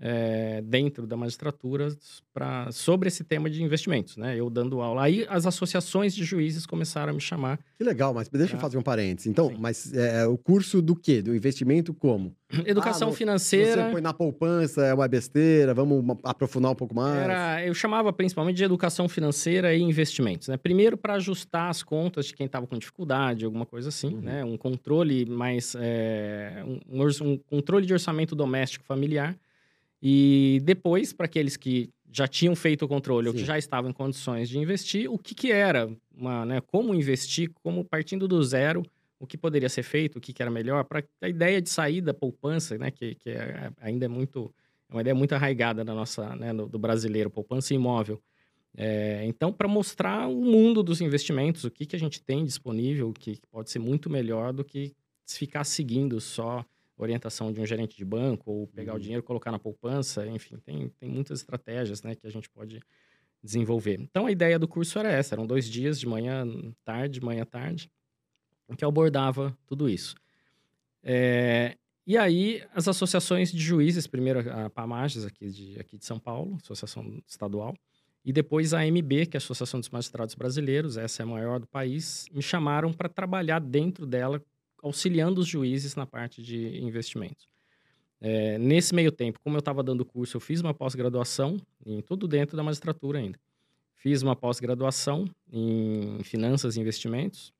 é, 0.00 0.60
dentro 0.62 1.06
da 1.06 1.16
magistratura 1.16 1.88
pra, 2.32 2.70
sobre 2.72 3.08
esse 3.08 3.22
tema 3.24 3.48
de 3.48 3.62
investimentos, 3.62 4.16
né? 4.16 4.36
Eu 4.38 4.50
dando 4.50 4.80
aula. 4.80 5.02
Aí 5.04 5.24
as 5.28 5.46
associações 5.46 6.14
de 6.14 6.24
juízes 6.24 6.66
começaram 6.66 7.10
a 7.12 7.14
me 7.14 7.20
chamar. 7.20 7.58
Que 7.78 7.84
legal, 7.84 8.12
mas 8.12 8.28
deixa 8.28 8.54
eu 8.54 8.58
Ah. 8.58 8.60
fazer 8.60 8.76
um 8.78 8.82
parênteses. 8.82 9.26
Então, 9.30 9.48
Sim. 9.48 9.56
mas 9.58 9.92
é, 9.94 10.26
o 10.26 10.36
curso 10.36 10.82
do 10.82 10.96
quê? 10.96 11.22
Do 11.22 11.34
investimento 11.34 11.94
como? 11.94 12.34
Educação 12.66 13.08
Ah, 13.08 13.10
no- 13.10 13.16
financeira. 13.16 13.84
Você 13.86 13.92
põe 13.92 14.00
na 14.00 14.12
poupança, 14.12 14.84
é 14.84 14.92
uma 14.94 15.06
besteira, 15.08 15.72
vamos 15.74 16.04
aprofundar 16.24 16.72
um 16.72 16.74
pouco 16.74 16.94
mais. 16.94 17.16
Era, 17.22 17.64
eu 17.64 17.74
chamava 17.74 18.12
principalmente 18.12 18.56
de 18.56 18.64
educação 18.64 19.08
financeira 19.08 19.74
e 19.74 19.80
investimentos, 19.80 20.48
né? 20.48 20.56
Primeiro 20.56 20.96
para 20.96 21.14
ajustar 21.14 21.70
as 21.70 21.82
contas 21.82 22.26
de 22.26 22.34
quem 22.34 22.46
estava 22.46 22.66
com 22.66 22.76
dificuldade, 22.78 23.44
alguma 23.44 23.64
coisa 23.66 23.88
assim, 23.90 24.14
Uhum. 24.14 24.20
né? 24.20 24.44
Um 24.44 24.56
controle 24.56 25.24
mais, 25.24 25.74
é, 25.78 26.62
um, 26.66 27.00
um 27.02 27.04
um 27.24 27.38
controle 27.38 27.86
de 27.86 27.92
orçamento 27.92 28.34
doméstico 28.34 28.84
familiar 28.84 29.36
e 30.06 30.60
depois 30.62 31.14
para 31.14 31.24
aqueles 31.24 31.56
que 31.56 31.88
já 32.12 32.28
tinham 32.28 32.54
feito 32.54 32.84
o 32.84 32.88
controle 32.88 33.26
ou 33.26 33.32
que 33.32 33.40
Sim. 33.40 33.46
já 33.46 33.56
estavam 33.56 33.90
em 33.90 33.94
condições 33.94 34.50
de 34.50 34.58
investir, 34.58 35.10
o 35.10 35.18
que 35.18 35.34
que 35.34 35.50
era, 35.50 35.90
uma, 36.14 36.44
né? 36.44 36.60
Como 36.60 36.94
investir, 36.94 37.50
como 37.62 37.82
partindo 37.82 38.28
do 38.28 38.44
zero, 38.44 38.82
o 39.18 39.26
que 39.26 39.38
poderia 39.38 39.68
ser 39.70 39.82
feito, 39.82 40.18
o 40.18 40.20
que, 40.20 40.34
que 40.34 40.42
era 40.42 40.50
melhor, 40.50 40.84
para 40.84 41.02
a 41.22 41.28
ideia 41.28 41.62
de 41.62 41.70
sair 41.70 42.02
da 42.02 42.12
poupança, 42.12 42.76
né? 42.76 42.90
Que, 42.90 43.14
que 43.14 43.30
é- 43.30 43.72
ainda 43.80 44.04
é 44.04 44.08
muito 44.08 44.54
é 44.90 44.94
uma 44.94 45.00
ideia 45.00 45.14
muito 45.14 45.34
arraigada 45.34 45.82
da 45.82 45.94
nossa, 45.94 46.36
né, 46.36 46.52
do, 46.52 46.68
do 46.68 46.78
brasileiro, 46.78 47.30
poupança 47.30 47.72
imóvel. 47.72 48.22
É, 48.76 49.24
então, 49.24 49.50
para 49.50 49.66
mostrar 49.66 50.28
o 50.28 50.44
mundo 50.44 50.82
dos 50.82 51.00
investimentos, 51.00 51.64
o 51.64 51.70
que, 51.70 51.86
que 51.86 51.96
a 51.96 51.98
gente 51.98 52.22
tem 52.22 52.44
disponível, 52.44 53.10
que 53.12 53.38
pode 53.50 53.70
ser 53.70 53.78
muito 53.78 54.10
melhor 54.10 54.52
do 54.52 54.62
que 54.62 54.92
ficar 55.26 55.64
seguindo 55.64 56.20
só 56.20 56.62
orientação 56.96 57.52
de 57.52 57.60
um 57.60 57.66
gerente 57.66 57.96
de 57.96 58.04
banco 58.04 58.50
ou 58.50 58.66
pegar 58.68 58.92
Uhum. 58.92 58.98
o 58.98 59.00
dinheiro, 59.00 59.22
colocar 59.22 59.50
na 59.50 59.58
poupança, 59.58 60.26
enfim, 60.26 60.56
tem, 60.58 60.88
tem 60.90 61.08
muitas 61.08 61.40
estratégias 61.40 62.02
né, 62.02 62.14
que 62.14 62.26
a 62.26 62.30
gente 62.30 62.48
pode 62.48 62.80
desenvolver. 63.42 64.00
Então, 64.00 64.26
a 64.26 64.32
ideia 64.32 64.58
do 64.58 64.66
curso 64.66 64.98
era 64.98 65.10
essa, 65.10 65.34
eram 65.34 65.46
dois 65.46 65.68
dias, 65.68 66.00
de 66.00 66.06
manhã, 66.06 66.46
tarde, 66.84 67.20
manhã, 67.20 67.44
tarde, 67.44 67.90
em 68.68 68.74
que 68.74 68.84
abordava 68.84 69.56
tudo 69.66 69.88
isso. 69.88 70.14
É, 71.02 71.76
e 72.06 72.16
aí, 72.16 72.62
as 72.74 72.88
associações 72.88 73.52
de 73.52 73.58
juízes, 73.58 74.06
primeiro 74.06 74.50
a 74.50 74.70
PAMAGES, 74.70 75.26
aqui 75.26 75.50
de, 75.50 75.78
aqui 75.78 75.98
de 75.98 76.04
São 76.04 76.18
Paulo, 76.18 76.56
Associação 76.62 77.22
Estadual, 77.26 77.74
e 78.24 78.32
depois 78.32 78.72
a 78.72 78.80
AMB, 78.80 79.26
que 79.26 79.36
é 79.36 79.38
a 79.38 79.38
Associação 79.38 79.78
dos 79.78 79.90
Magistrados 79.90 80.34
Brasileiros, 80.34 80.96
essa 80.96 81.22
é 81.22 81.24
a 81.24 81.26
maior 81.26 81.60
do 81.60 81.66
país, 81.66 82.26
me 82.32 82.40
chamaram 82.40 82.92
para 82.92 83.08
trabalhar 83.08 83.58
dentro 83.58 84.06
dela, 84.06 84.42
auxiliando 84.84 85.40
os 85.40 85.46
juízes 85.46 85.96
na 85.96 86.06
parte 86.06 86.42
de 86.42 86.78
investimentos. 86.78 87.48
É, 88.20 88.58
nesse 88.58 88.94
meio 88.94 89.10
tempo, 89.10 89.40
como 89.42 89.56
eu 89.56 89.60
estava 89.60 89.82
dando 89.82 90.04
curso, 90.04 90.36
eu 90.36 90.40
fiz 90.40 90.60
uma 90.60 90.74
pós-graduação, 90.74 91.58
em 91.84 92.00
tudo 92.00 92.28
dentro 92.28 92.56
da 92.56 92.62
magistratura 92.62 93.18
ainda. 93.18 93.38
Fiz 93.94 94.22
uma 94.22 94.36
pós-graduação 94.36 95.24
em 95.50 96.22
finanças 96.22 96.76
e 96.76 96.80
investimentos. 96.80 97.52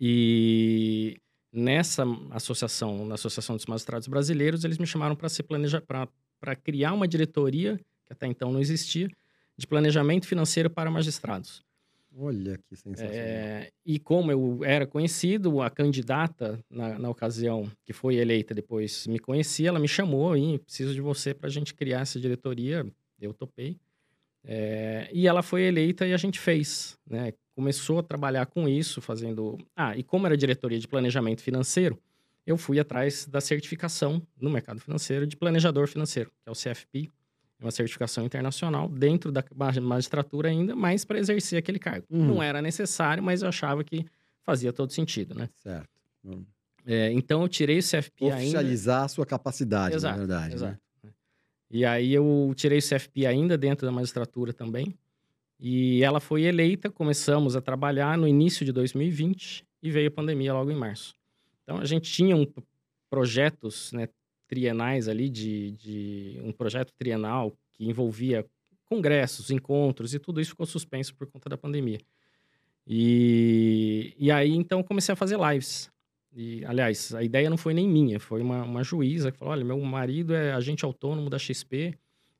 E 0.00 1.18
nessa 1.52 2.04
associação, 2.30 3.06
na 3.06 3.14
Associação 3.14 3.56
dos 3.56 3.66
Magistrados 3.66 4.08
Brasileiros, 4.08 4.64
eles 4.64 4.78
me 4.78 4.86
chamaram 4.86 5.14
para 5.14 5.28
ser 5.28 5.44
planeja 5.44 5.80
para 5.80 6.56
criar 6.56 6.92
uma 6.92 7.06
diretoria 7.06 7.78
que 8.06 8.12
até 8.12 8.26
então 8.26 8.52
não 8.52 8.60
existia 8.60 9.08
de 9.56 9.66
planejamento 9.66 10.26
financeiro 10.26 10.68
para 10.68 10.90
magistrados. 10.90 11.63
Olha 12.16 12.58
que 12.68 12.76
sensacional. 12.76 13.12
É, 13.12 13.70
e 13.84 13.98
como 13.98 14.30
eu 14.30 14.64
era 14.64 14.86
conhecido, 14.86 15.60
a 15.60 15.68
candidata 15.68 16.60
na, 16.70 16.98
na 16.98 17.10
ocasião 17.10 17.70
que 17.84 17.92
foi 17.92 18.16
eleita 18.16 18.54
depois 18.54 19.06
me 19.06 19.18
conhecia, 19.18 19.68
ela 19.68 19.80
me 19.80 19.88
chamou 19.88 20.36
e 20.36 20.58
preciso 20.60 20.94
de 20.94 21.00
você 21.00 21.34
para 21.34 21.48
a 21.48 21.52
gente 21.52 21.74
criar 21.74 22.00
essa 22.00 22.20
diretoria. 22.20 22.86
Eu 23.20 23.34
topei. 23.34 23.78
É, 24.44 25.08
e 25.12 25.26
ela 25.26 25.42
foi 25.42 25.62
eleita 25.62 26.06
e 26.06 26.12
a 26.12 26.16
gente 26.16 26.38
fez, 26.38 26.98
né? 27.08 27.32
Começou 27.54 27.98
a 27.98 28.02
trabalhar 28.02 28.46
com 28.46 28.68
isso, 28.68 29.00
fazendo. 29.00 29.58
Ah, 29.74 29.96
e 29.96 30.02
como 30.02 30.26
era 30.26 30.36
diretoria 30.36 30.78
de 30.78 30.86
planejamento 30.86 31.40
financeiro, 31.40 31.98
eu 32.46 32.56
fui 32.56 32.78
atrás 32.78 33.26
da 33.26 33.40
certificação 33.40 34.22
no 34.38 34.50
mercado 34.50 34.80
financeiro 34.80 35.26
de 35.26 35.36
planejador 35.36 35.88
financeiro, 35.88 36.30
que 36.42 36.48
é 36.48 36.50
o 36.50 36.54
CFP, 36.54 37.10
uma 37.60 37.70
certificação 37.70 38.24
internacional 38.24 38.88
dentro 38.88 39.32
da 39.32 39.44
magistratura 39.80 40.48
ainda, 40.48 40.74
mas 40.74 41.04
para 41.04 41.18
exercer 41.18 41.58
aquele 41.58 41.78
cargo. 41.78 42.06
Uhum. 42.10 42.26
Não 42.26 42.42
era 42.42 42.60
necessário, 42.60 43.22
mas 43.22 43.42
eu 43.42 43.48
achava 43.48 43.82
que 43.82 44.04
fazia 44.42 44.72
todo 44.72 44.92
sentido, 44.92 45.34
né? 45.34 45.48
Certo. 45.56 45.88
Hum. 46.24 46.44
É, 46.86 47.10
então 47.12 47.42
eu 47.42 47.48
tirei 47.48 47.78
o 47.78 47.82
CFP 47.82 48.24
ainda. 48.24 48.36
Oficializar 48.36 49.04
a 49.04 49.08
sua 49.08 49.24
capacidade, 49.24 49.94
Exato, 49.94 50.12
na 50.12 50.18
verdade. 50.18 50.54
Exato. 50.54 50.78
Né? 51.02 51.10
E 51.70 51.84
aí 51.84 52.12
eu 52.12 52.52
tirei 52.54 52.78
o 52.78 52.82
CFP 52.82 53.26
ainda 53.26 53.56
dentro 53.56 53.86
da 53.86 53.92
magistratura 53.92 54.52
também. 54.52 54.94
E 55.58 56.02
ela 56.02 56.20
foi 56.20 56.42
eleita, 56.42 56.90
começamos 56.90 57.56
a 57.56 57.60
trabalhar 57.60 58.18
no 58.18 58.28
início 58.28 58.66
de 58.66 58.72
2020 58.72 59.64
e 59.82 59.90
veio 59.90 60.08
a 60.08 60.10
pandemia 60.10 60.52
logo 60.52 60.70
em 60.70 60.76
março. 60.76 61.14
Então 61.62 61.78
a 61.78 61.84
gente 61.86 62.10
tinha 62.10 62.36
um 62.36 62.46
projetos 63.08 63.92
né, 63.92 64.08
trienais 64.46 65.08
ali, 65.08 65.28
de, 65.28 65.72
de 65.72 66.40
um 66.42 66.52
projeto 66.52 66.92
trienal 66.96 67.56
que 67.72 67.84
envolvia 67.84 68.46
congressos, 68.86 69.50
encontros 69.50 70.14
e 70.14 70.18
tudo 70.18 70.40
isso 70.40 70.50
ficou 70.50 70.66
suspenso 70.66 71.14
por 71.14 71.26
conta 71.26 71.48
da 71.48 71.56
pandemia. 71.56 71.98
E, 72.86 74.14
e 74.18 74.30
aí 74.30 74.52
então 74.52 74.82
comecei 74.82 75.12
a 75.12 75.16
fazer 75.16 75.38
lives. 75.38 75.90
E, 76.36 76.64
aliás, 76.64 77.14
a 77.14 77.22
ideia 77.22 77.48
não 77.48 77.56
foi 77.56 77.72
nem 77.72 77.88
minha, 77.88 78.18
foi 78.18 78.42
uma, 78.42 78.64
uma 78.64 78.82
juíza 78.82 79.30
que 79.30 79.38
falou: 79.38 79.52
olha, 79.52 79.64
meu 79.64 79.80
marido 79.80 80.34
é 80.34 80.52
agente 80.52 80.84
autônomo 80.84 81.30
da 81.30 81.38
XP 81.38 81.96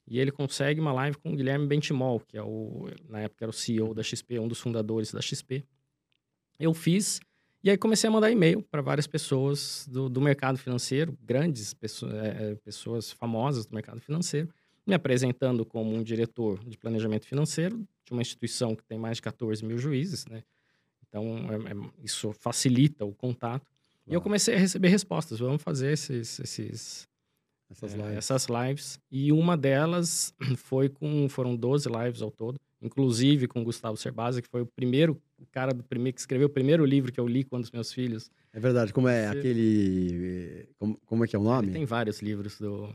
e 0.07 0.19
ele 0.19 0.31
consegue 0.31 0.81
uma 0.81 0.93
live 0.93 1.17
com 1.19 1.33
o 1.33 1.37
Guilherme 1.37 1.67
Bentimol, 1.67 2.21
que 2.21 2.37
é 2.37 2.43
o, 2.43 2.89
na 3.09 3.21
época 3.21 3.45
era 3.45 3.51
o 3.51 3.53
CEO 3.53 3.95
da 3.95 4.03
XP, 4.03 4.39
um 4.39 4.49
dos 4.49 4.61
fundadores 4.61 5.13
da 5.13 5.23
XP. 5.23 5.65
Eu 6.59 6.75
fiz, 6.75 7.21
e 7.65 7.71
aí 7.71 7.79
comecei 7.79 8.09
a 8.09 8.11
mandar 8.11 8.31
e-mail 8.31 8.63
para 8.63 8.83
várias 8.83 9.07
pessoas 9.07 9.89
do, 9.91 10.07
do, 10.11 10.21
mercado 10.21 10.59
financeiro, 10.59 11.17
grandes 11.23 11.73
pessoas, 11.73 12.13
é, 12.13 12.51
é, 12.51 12.55
pessoas 12.57 13.11
famosas 13.11 13.65
do 13.65 13.75
mercado 13.75 14.03
financeiro, 14.03 14.51
me 14.87 14.93
apresentando 14.93 15.65
como 15.65 15.91
um 15.95 16.03
diretor 16.03 16.63
de 16.63 16.77
planejamento 16.77 17.27
financeiro 17.27 17.79
de 18.05 18.13
uma 18.13 18.21
instituição 18.21 18.77
que 18.77 18.85
tem 18.85 18.99
mais 18.99 19.17
de 19.17 19.23
14 19.23 19.65
mil 19.65 19.79
juízes, 19.79 20.27
né? 20.27 20.43
Então, 21.09 21.25
é, 21.51 21.73
é, 21.73 21.91
isso 22.05 22.35
facilita 22.35 23.03
o 23.07 23.15
contato. 23.15 23.67
E 24.07 24.13
eu 24.13 24.21
comecei 24.21 24.57
a 24.57 24.59
receber 24.59 24.89
respostas. 24.89 25.39
Vamos 25.39 25.63
fazer 25.63 25.91
esses, 25.91 26.39
esses 26.41 27.09
essas, 27.71 27.95
é, 27.95 27.97
lives. 27.97 28.17
essas 28.17 28.47
lives. 28.47 29.01
E 29.11 29.33
uma 29.33 29.57
delas 29.57 30.35
foi 30.59 30.91
com. 30.91 31.29
Foram 31.31 31.57
12 31.57 31.89
lives 31.89 32.21
ao 32.21 32.31
todo, 32.31 32.61
inclusive 32.83 33.49
com 33.49 33.63
o 33.63 33.65
Gustavo 33.65 33.97
Cerbasi, 33.97 34.43
que 34.43 34.49
foi 34.49 34.61
o 34.61 34.67
primeiro 34.67 35.19
cara 35.47 35.73
do 35.73 35.83
primeiro, 35.83 36.15
que 36.15 36.21
escreveu 36.21 36.47
o 36.47 36.51
primeiro 36.51 36.85
livro 36.85 37.13
que 37.13 37.21
eu 37.21 37.27
li 37.27 37.45
quando 37.45 37.65
os 37.65 37.71
meus 37.71 37.93
filhos. 37.93 38.31
É 38.53 38.61
verdade. 38.61 38.93
Como 38.93 39.09
é 39.09 39.29
aquele. 39.29 40.69
Como, 40.79 40.99
como 41.07 41.25
é 41.25 41.29
que 41.29 41.37
é 41.37 41.39
o 41.39 41.43
nome? 41.43 41.69
Ele 41.69 41.75
tem 41.75 41.85
vários 41.85 42.21
livros 42.21 42.59
do. 42.59 42.95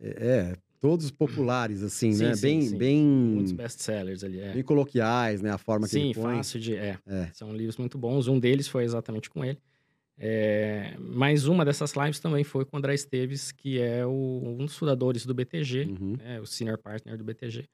É, 0.00 0.26
é 0.26 0.56
todos 0.80 1.12
populares, 1.12 1.80
assim, 1.80 2.12
sim, 2.12 2.24
né? 2.24 2.34
Sim, 2.34 2.42
bem, 2.42 2.62
sim. 2.62 2.76
bem. 2.76 3.04
Muitos 3.04 3.52
best-sellers 3.52 4.24
ali. 4.24 4.40
É. 4.40 4.52
Bem 4.52 4.64
coloquiais, 4.64 5.40
né? 5.40 5.50
A 5.50 5.58
forma 5.58 5.86
que 5.86 5.92
sim, 5.92 6.06
ele 6.06 6.14
põe. 6.14 6.32
Sim, 6.32 6.36
fácil 6.38 6.60
de. 6.60 6.74
É. 6.74 6.98
é. 7.06 7.30
São 7.32 7.54
livros 7.54 7.76
muito 7.76 7.96
bons. 7.96 8.26
Um 8.26 8.38
deles 8.38 8.66
foi 8.66 8.84
exatamente 8.84 9.30
com 9.30 9.44
ele. 9.44 9.58
É, 10.18 10.94
mais 10.98 11.46
uma 11.46 11.64
dessas 11.64 11.94
lives 11.94 12.20
também 12.20 12.44
foi 12.44 12.64
com 12.64 12.76
o 12.76 12.78
André 12.78 12.94
Esteves, 12.94 13.50
que 13.50 13.80
é 13.80 14.04
o, 14.04 14.42
um 14.44 14.64
dos 14.64 14.76
fundadores 14.76 15.24
do 15.24 15.34
BTG, 15.34 15.88
uhum. 16.00 16.16
né, 16.16 16.40
o 16.40 16.46
senior 16.46 16.78
partner 16.78 17.16
do 17.16 17.24
BTG, 17.24 17.64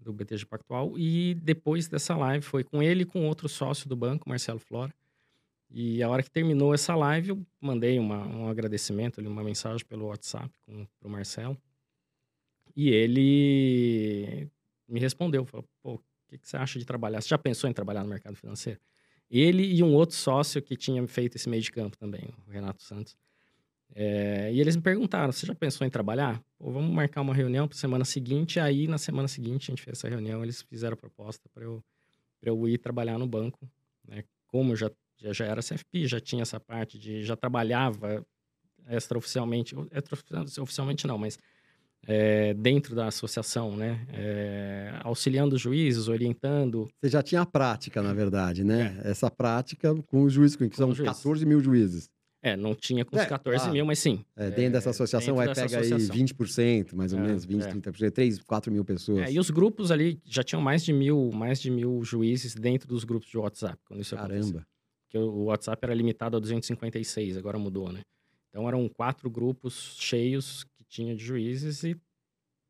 do 0.00 0.12
BTG 0.12 0.46
Pactual. 0.46 0.98
E 0.98 1.34
depois 1.34 1.88
dessa 1.88 2.16
live 2.16 2.44
foi 2.44 2.64
com 2.64 2.82
ele 2.82 3.02
e 3.02 3.06
com 3.06 3.26
outro 3.26 3.48
sócio 3.48 3.88
do 3.88 3.96
banco, 3.96 4.28
Marcelo 4.28 4.58
Flora. 4.58 4.94
E 5.70 6.02
a 6.02 6.08
hora 6.08 6.22
que 6.22 6.30
terminou 6.30 6.72
essa 6.72 6.94
live, 6.94 7.30
eu 7.30 7.46
mandei 7.60 7.98
uma, 7.98 8.26
um 8.26 8.48
agradecimento, 8.48 9.20
uma 9.20 9.44
mensagem 9.44 9.84
pelo 9.86 10.06
WhatsApp 10.06 10.50
para 10.98 11.08
o 11.08 11.10
Marcelo. 11.10 11.56
E 12.74 12.90
ele 12.90 14.48
me 14.88 14.98
respondeu, 15.00 15.44
falou, 15.44 15.68
pô, 15.82 15.94
o 15.94 16.00
que, 16.28 16.38
que 16.38 16.48
você 16.48 16.56
acha 16.56 16.78
de 16.78 16.84
trabalhar? 16.84 17.20
Você 17.20 17.28
já 17.28 17.38
pensou 17.38 17.68
em 17.68 17.72
trabalhar 17.72 18.02
no 18.02 18.08
mercado 18.08 18.36
financeiro? 18.36 18.80
Ele 19.30 19.62
e 19.62 19.82
um 19.82 19.94
outro 19.94 20.16
sócio 20.16 20.62
que 20.62 20.74
tinha 20.74 21.06
feito 21.06 21.36
esse 21.36 21.48
meio 21.48 21.62
de 21.62 21.70
campo 21.70 21.98
também, 21.98 22.30
o 22.46 22.50
Renato 22.50 22.82
Santos. 22.82 23.16
É, 23.94 24.50
e 24.52 24.60
eles 24.60 24.76
me 24.76 24.82
perguntaram: 24.82 25.32
você 25.32 25.46
já 25.46 25.54
pensou 25.54 25.86
em 25.86 25.90
trabalhar? 25.90 26.42
Ou 26.58 26.72
vamos 26.72 26.90
marcar 26.90 27.20
uma 27.20 27.34
reunião 27.34 27.66
para 27.66 27.76
semana 27.76 28.04
seguinte. 28.04 28.60
Aí, 28.60 28.86
na 28.86 28.98
semana 28.98 29.28
seguinte, 29.28 29.70
a 29.70 29.72
gente 29.72 29.82
fez 29.82 29.98
essa 29.98 30.08
reunião. 30.08 30.42
Eles 30.42 30.62
fizeram 30.62 30.94
a 30.94 30.96
proposta 30.96 31.48
para 31.52 31.64
eu, 31.64 31.82
eu 32.42 32.68
ir 32.68 32.78
trabalhar 32.78 33.18
no 33.18 33.26
banco. 33.26 33.68
Né? 34.06 34.24
Como 34.46 34.72
eu 34.72 34.76
já, 34.76 34.90
já, 35.16 35.32
já 35.32 35.44
era 35.46 35.62
CFP, 35.62 36.06
já 36.06 36.20
tinha 36.20 36.42
essa 36.42 36.60
parte 36.60 36.98
de. 36.98 37.22
já 37.22 37.36
trabalhava 37.36 38.24
extraoficialmente. 38.88 39.74
Extraoficialmente 39.90 41.06
não, 41.06 41.18
mas 41.18 41.38
é, 42.06 42.54
dentro 42.54 42.94
da 42.94 43.06
associação, 43.06 43.76
né? 43.76 44.06
É, 44.12 44.92
auxiliando 45.02 45.56
os 45.56 45.60
juízes, 45.60 46.08
orientando. 46.08 46.88
Você 47.00 47.10
já 47.10 47.22
tinha 47.22 47.42
a 47.42 47.46
prática, 47.46 48.02
na 48.02 48.12
verdade, 48.12 48.64
né? 48.64 48.98
É. 49.04 49.10
Essa 49.10 49.30
prática 49.30 49.94
com 50.06 50.22
os 50.22 50.32
juízes, 50.32 50.56
que 50.56 50.74
são 50.74 50.94
14 50.94 51.44
mil 51.44 51.60
juízes. 51.60 52.08
É, 52.40 52.56
não 52.56 52.74
tinha 52.74 53.04
com 53.04 53.16
os 53.16 53.24
14 53.24 53.70
mil, 53.70 53.84
mas 53.84 53.98
sim. 53.98 54.24
É, 54.36 54.48
dentro 54.50 54.72
dessa 54.72 54.90
associação, 54.90 55.34
vai 55.34 55.52
pegar 55.52 55.80
aí 55.80 55.90
20%, 55.90 56.94
mais 56.94 57.12
ou 57.12 57.18
menos, 57.18 57.44
20, 57.44 57.62
30%, 57.64 58.12
3, 58.12 58.42
4 58.42 58.72
mil 58.72 58.84
pessoas. 58.84 59.30
e 59.30 59.38
os 59.38 59.50
grupos 59.50 59.90
ali 59.90 60.20
já 60.24 60.44
tinham 60.44 60.62
mais 60.62 60.84
de 60.84 60.92
mil, 60.92 61.30
mais 61.32 61.60
de 61.60 61.70
mil 61.70 62.02
juízes 62.04 62.54
dentro 62.54 62.88
dos 62.88 63.02
grupos 63.02 63.28
de 63.28 63.36
WhatsApp, 63.36 63.78
quando 63.86 64.00
isso 64.00 64.14
Caramba. 64.14 64.34
Aconteceu. 64.34 64.62
Porque 65.04 65.18
o 65.18 65.44
WhatsApp 65.44 65.80
era 65.82 65.94
limitado 65.94 66.36
a 66.36 66.40
256, 66.40 67.36
agora 67.36 67.58
mudou, 67.58 67.90
né? 67.90 68.02
Então 68.50 68.68
eram 68.68 68.88
quatro 68.88 69.28
grupos 69.28 69.96
cheios 69.98 70.64
tinha 70.88 71.14
de 71.14 71.22
juízes 71.22 71.84
e 71.84 71.96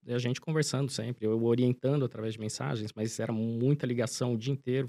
a 0.06 0.18
gente 0.18 0.40
conversando 0.40 0.90
sempre, 0.90 1.26
eu 1.26 1.42
orientando 1.44 2.04
através 2.04 2.34
de 2.34 2.40
mensagens, 2.40 2.92
mas 2.94 3.18
era 3.20 3.32
muita 3.32 3.86
ligação 3.86 4.34
o 4.34 4.38
dia 4.38 4.52
inteiro 4.52 4.88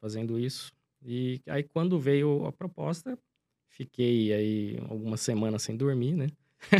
fazendo 0.00 0.38
isso. 0.38 0.72
E 1.02 1.40
aí 1.46 1.62
quando 1.62 1.98
veio 1.98 2.46
a 2.46 2.52
proposta, 2.52 3.18
fiquei 3.74 4.32
aí 4.32 4.78
algumas 4.88 5.20
semanas 5.20 5.62
sem 5.62 5.76
dormir, 5.76 6.14
né? 6.14 6.28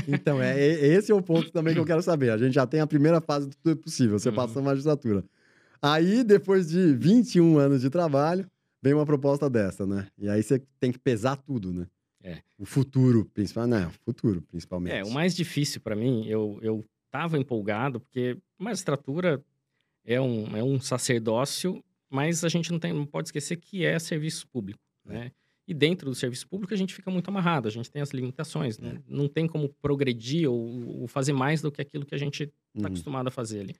Então, 0.09 0.41
é, 0.41 0.59
esse 0.59 1.13
é 1.13 1.15
o 1.15 1.23
ponto 1.23 1.51
também 1.51 1.75
que 1.75 1.81
eu 1.81 1.85
quero 1.85 2.03
saber. 2.03 2.31
A 2.31 2.39
gente 2.39 2.55
já 2.55 2.67
tem 2.67 2.81
a 2.81 2.87
primeira 2.87 3.21
fase 3.21 3.49
do 3.49 3.57
tudo 3.57 3.73
é 3.73 3.75
possível, 3.75 4.19
você 4.19 4.31
uhum. 4.31 4.35
passa 4.35 4.59
a 4.59 4.63
magistratura. 4.63 5.23
Aí, 5.83 6.25
depois 6.25 6.69
de 6.69 6.95
21 6.95 7.59
anos 7.59 7.83
de 7.83 7.91
trabalho, 7.91 8.49
vem 8.83 8.95
uma 8.95 9.05
proposta 9.05 9.51
dessa, 9.51 9.87
né? 9.87 10.07
E 10.17 10.29
aí 10.29 10.43
você 10.43 10.63
tem 10.81 10.91
que 10.91 10.99
pesar 10.99 11.37
tudo, 11.37 11.73
né? 11.73 11.87
É. 12.23 12.39
O 12.59 12.65
futuro, 12.65 13.29
principalmente. 13.35 13.83
Não, 13.83 13.89
o 13.89 13.93
futuro, 14.05 14.41
principalmente. 14.43 14.95
É, 14.95 15.05
o 15.05 15.11
mais 15.11 15.37
difícil 15.37 15.81
para 15.83 15.95
mim, 15.95 16.27
eu, 16.27 16.59
eu 16.63 16.85
tava 17.11 17.37
empolgado, 17.37 18.01
porque 18.01 18.39
magistratura 18.59 19.45
é 20.07 20.19
um, 20.21 20.57
é 20.57 20.63
um 20.63 20.81
sacerdócio, 20.81 21.85
mas 22.09 22.45
a 22.45 22.49
gente 22.49 22.73
não, 22.73 22.79
tem, 22.79 22.95
não 22.95 23.05
pode 23.05 23.29
esquecer 23.29 23.57
que 23.57 23.85
é 23.85 23.99
serviço 23.99 24.47
público, 24.49 24.81
é. 25.09 25.13
né? 25.13 25.33
E 25.67 25.73
dentro 25.73 26.11
do 26.11 26.15
serviço 26.15 26.47
público 26.47 26.75
a 26.75 26.77
gente 26.77 26.95
fica 26.95 27.11
muito 27.11 27.29
amarrado, 27.29 27.67
a 27.67 27.71
gente 27.71 27.91
tem 27.91 28.03
as 28.03 28.11
limitações, 28.11 28.79
né? 28.79 28.97
É. 28.97 29.03
Não 29.09 29.29
tem 29.29 29.47
como 29.47 29.69
progredir 29.81 30.51
ou, 30.51 31.01
ou, 31.01 31.09
fazer 31.09 31.33
mais 31.33 31.63
do 31.63 31.73
que 31.73 31.81
aquilo 31.81 32.05
que 32.05 32.15
a 32.15 32.19
gente 32.19 32.45
está 32.45 32.55
uhum. 32.75 32.87
acostumado 32.87 33.29
a 33.29 33.31
fazer 33.31 33.61
ali. 33.61 33.77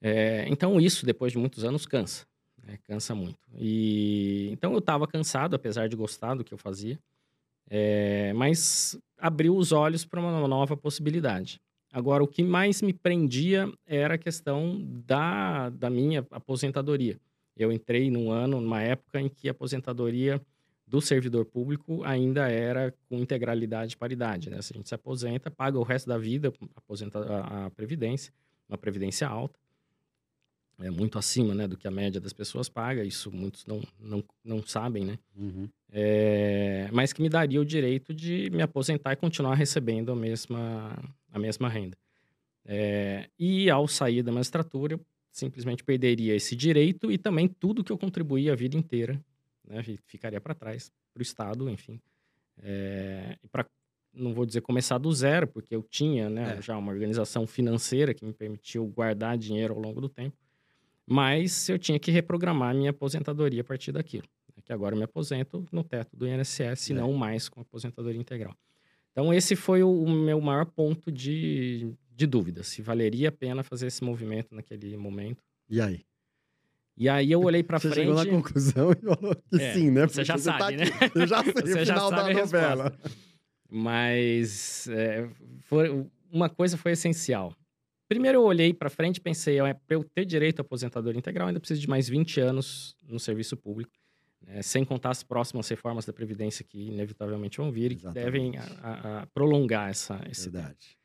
É, 0.00 0.46
então 0.48 0.80
isso, 0.80 1.04
depois 1.04 1.32
de 1.32 1.38
muitos 1.38 1.64
anos, 1.64 1.86
cansa. 1.86 2.24
Né? 2.62 2.78
Cansa 2.84 3.14
muito. 3.14 3.38
E 3.58 4.48
então 4.52 4.72
eu 4.72 4.78
estava 4.78 5.06
cansado, 5.08 5.54
apesar 5.54 5.88
de 5.88 5.96
gostar 5.96 6.34
do 6.34 6.44
que 6.44 6.54
eu 6.54 6.58
fazia. 6.58 6.98
É, 7.68 8.32
mas 8.32 8.98
abriu 9.18 9.56
os 9.56 9.72
olhos 9.72 10.04
para 10.04 10.20
uma 10.20 10.46
nova 10.46 10.76
possibilidade. 10.76 11.60
Agora, 11.92 12.22
o 12.22 12.28
que 12.28 12.42
mais 12.42 12.80
me 12.80 12.92
prendia 12.92 13.70
era 13.84 14.14
a 14.14 14.18
questão 14.18 14.80
da, 15.04 15.70
da 15.70 15.90
minha 15.90 16.24
aposentadoria. 16.30 17.18
Eu 17.56 17.72
entrei 17.72 18.10
num 18.10 18.30
ano, 18.30 18.60
numa 18.60 18.80
época 18.80 19.20
em 19.20 19.28
que 19.28 19.48
a 19.48 19.50
aposentadoria 19.50 20.40
do 20.90 21.00
servidor 21.00 21.46
público 21.46 22.02
ainda 22.02 22.50
era 22.50 22.92
com 23.08 23.16
integralidade 23.16 23.94
e 23.94 23.96
paridade. 23.96 24.50
Né? 24.50 24.60
Se 24.60 24.72
a 24.72 24.76
gente 24.76 24.88
se 24.88 24.94
aposenta, 24.94 25.48
paga 25.50 25.78
o 25.78 25.84
resto 25.84 26.08
da 26.08 26.18
vida 26.18 26.52
aposenta 26.74 27.20
a, 27.20 27.66
a 27.66 27.70
previdência, 27.70 28.32
uma 28.68 28.76
previdência 28.76 29.28
alta, 29.28 29.56
é 30.80 30.90
muito 30.90 31.18
acima 31.18 31.54
né, 31.54 31.68
do 31.68 31.76
que 31.76 31.86
a 31.86 31.90
média 31.90 32.20
das 32.20 32.32
pessoas 32.32 32.68
paga, 32.68 33.04
isso 33.04 33.30
muitos 33.30 33.66
não, 33.66 33.82
não, 34.00 34.24
não 34.42 34.62
sabem, 34.66 35.04
né? 35.04 35.18
Uhum. 35.36 35.68
É, 35.92 36.88
mas 36.92 37.12
que 37.12 37.20
me 37.20 37.28
daria 37.28 37.60
o 37.60 37.64
direito 37.64 38.14
de 38.14 38.48
me 38.50 38.62
aposentar 38.62 39.12
e 39.12 39.16
continuar 39.16 39.54
recebendo 39.54 40.10
a 40.10 40.16
mesma, 40.16 40.96
a 41.30 41.38
mesma 41.38 41.68
renda. 41.68 41.96
É, 42.64 43.28
e 43.38 43.68
ao 43.68 43.86
sair 43.86 44.22
da 44.22 44.32
magistratura, 44.32 44.94
eu 44.94 45.00
simplesmente 45.30 45.84
perderia 45.84 46.34
esse 46.34 46.56
direito 46.56 47.12
e 47.12 47.18
também 47.18 47.46
tudo 47.46 47.84
que 47.84 47.92
eu 47.92 47.98
contribuí 47.98 48.48
a 48.48 48.54
vida 48.54 48.76
inteira, 48.76 49.22
né, 49.66 49.82
ficaria 50.06 50.40
para 50.40 50.54
trás, 50.54 50.90
para 51.12 51.20
o 51.20 51.22
Estado, 51.22 51.68
enfim. 51.68 52.00
É, 52.62 53.36
e 53.42 53.48
para 53.48 53.66
não 54.12 54.34
vou 54.34 54.44
dizer 54.44 54.60
começar 54.60 54.98
do 54.98 55.12
zero, 55.12 55.46
porque 55.46 55.74
eu 55.74 55.82
tinha 55.82 56.28
né, 56.28 56.56
é. 56.58 56.62
já 56.62 56.76
uma 56.76 56.90
organização 56.90 57.46
financeira 57.46 58.12
que 58.12 58.24
me 58.24 58.32
permitiu 58.32 58.84
guardar 58.86 59.38
dinheiro 59.38 59.74
ao 59.74 59.80
longo 59.80 60.00
do 60.00 60.08
tempo. 60.08 60.36
Mas 61.06 61.68
eu 61.68 61.78
tinha 61.78 61.98
que 61.98 62.10
reprogramar 62.10 62.74
minha 62.74 62.90
aposentadoria 62.90 63.60
a 63.60 63.64
partir 63.64 63.92
daquilo. 63.92 64.28
Né? 64.48 64.62
Que 64.64 64.72
agora 64.72 64.94
eu 64.94 64.98
me 64.98 65.04
aposento 65.04 65.64
no 65.72 65.82
teto 65.82 66.16
do 66.16 66.26
INSS, 66.26 66.90
é. 66.90 66.94
não 66.94 67.12
mais 67.12 67.48
com 67.48 67.60
aposentadoria 67.60 68.20
integral. 68.20 68.56
Então, 69.12 69.32
esse 69.34 69.56
foi 69.56 69.82
o, 69.82 69.90
o 69.90 70.10
meu 70.10 70.40
maior 70.40 70.66
ponto 70.66 71.10
de, 71.10 71.92
de 72.14 72.26
dúvida, 72.26 72.62
se 72.62 72.80
valeria 72.80 73.28
a 73.28 73.32
pena 73.32 73.62
fazer 73.62 73.88
esse 73.88 74.04
movimento 74.04 74.54
naquele 74.54 74.96
momento. 74.96 75.42
E 75.68 75.80
aí? 75.80 76.04
E 76.96 77.08
aí 77.08 77.32
eu 77.32 77.40
olhei 77.40 77.62
para 77.62 77.80
frente. 77.80 77.94
Você 77.94 78.00
chegou 78.00 78.14
na 78.14 78.26
conclusão 78.26 78.92
e 78.92 78.96
falou 78.96 79.34
que 79.34 79.60
é, 79.60 79.74
sim, 79.74 79.90
né? 79.90 80.06
Você 80.06 80.24
já 80.24 80.36
sabe, 80.36 80.58
tá 80.58 80.70
né? 80.70 80.84
Eu 81.14 81.26
já 81.26 81.42
sei 81.42 81.52
você 81.52 81.74
o 81.74 81.86
final 81.86 82.10
da 82.10 82.32
novela. 82.32 82.98
Mas 83.70 84.88
é, 84.88 85.28
for, 85.60 86.06
uma 86.30 86.48
coisa 86.48 86.76
foi 86.76 86.92
essencial. 86.92 87.54
Primeiro 88.08 88.38
eu 88.38 88.42
olhei 88.42 88.74
para 88.74 88.90
frente 88.90 89.18
e 89.18 89.20
pensei, 89.20 89.58
para 89.58 89.96
eu 89.96 90.02
ter 90.02 90.24
direito 90.24 90.58
à 90.58 90.62
aposentadoria 90.62 91.18
integral, 91.18 91.46
ainda 91.46 91.60
preciso 91.60 91.80
de 91.80 91.88
mais 91.88 92.08
20 92.08 92.40
anos 92.40 92.96
no 93.08 93.20
serviço 93.20 93.56
público, 93.56 93.92
né? 94.42 94.60
sem 94.62 94.84
contar 94.84 95.10
as 95.10 95.22
próximas 95.22 95.68
reformas 95.68 96.04
da 96.04 96.12
Previdência 96.12 96.64
que 96.64 96.88
inevitavelmente 96.88 97.58
vão 97.58 97.70
vir 97.70 97.92
e 97.92 97.94
que 97.94 98.08
devem 98.08 98.58
a, 98.58 99.20
a 99.20 99.26
prolongar 99.26 99.90
essa, 99.90 100.20
esse 100.28 100.50
Verdade. 100.50 100.98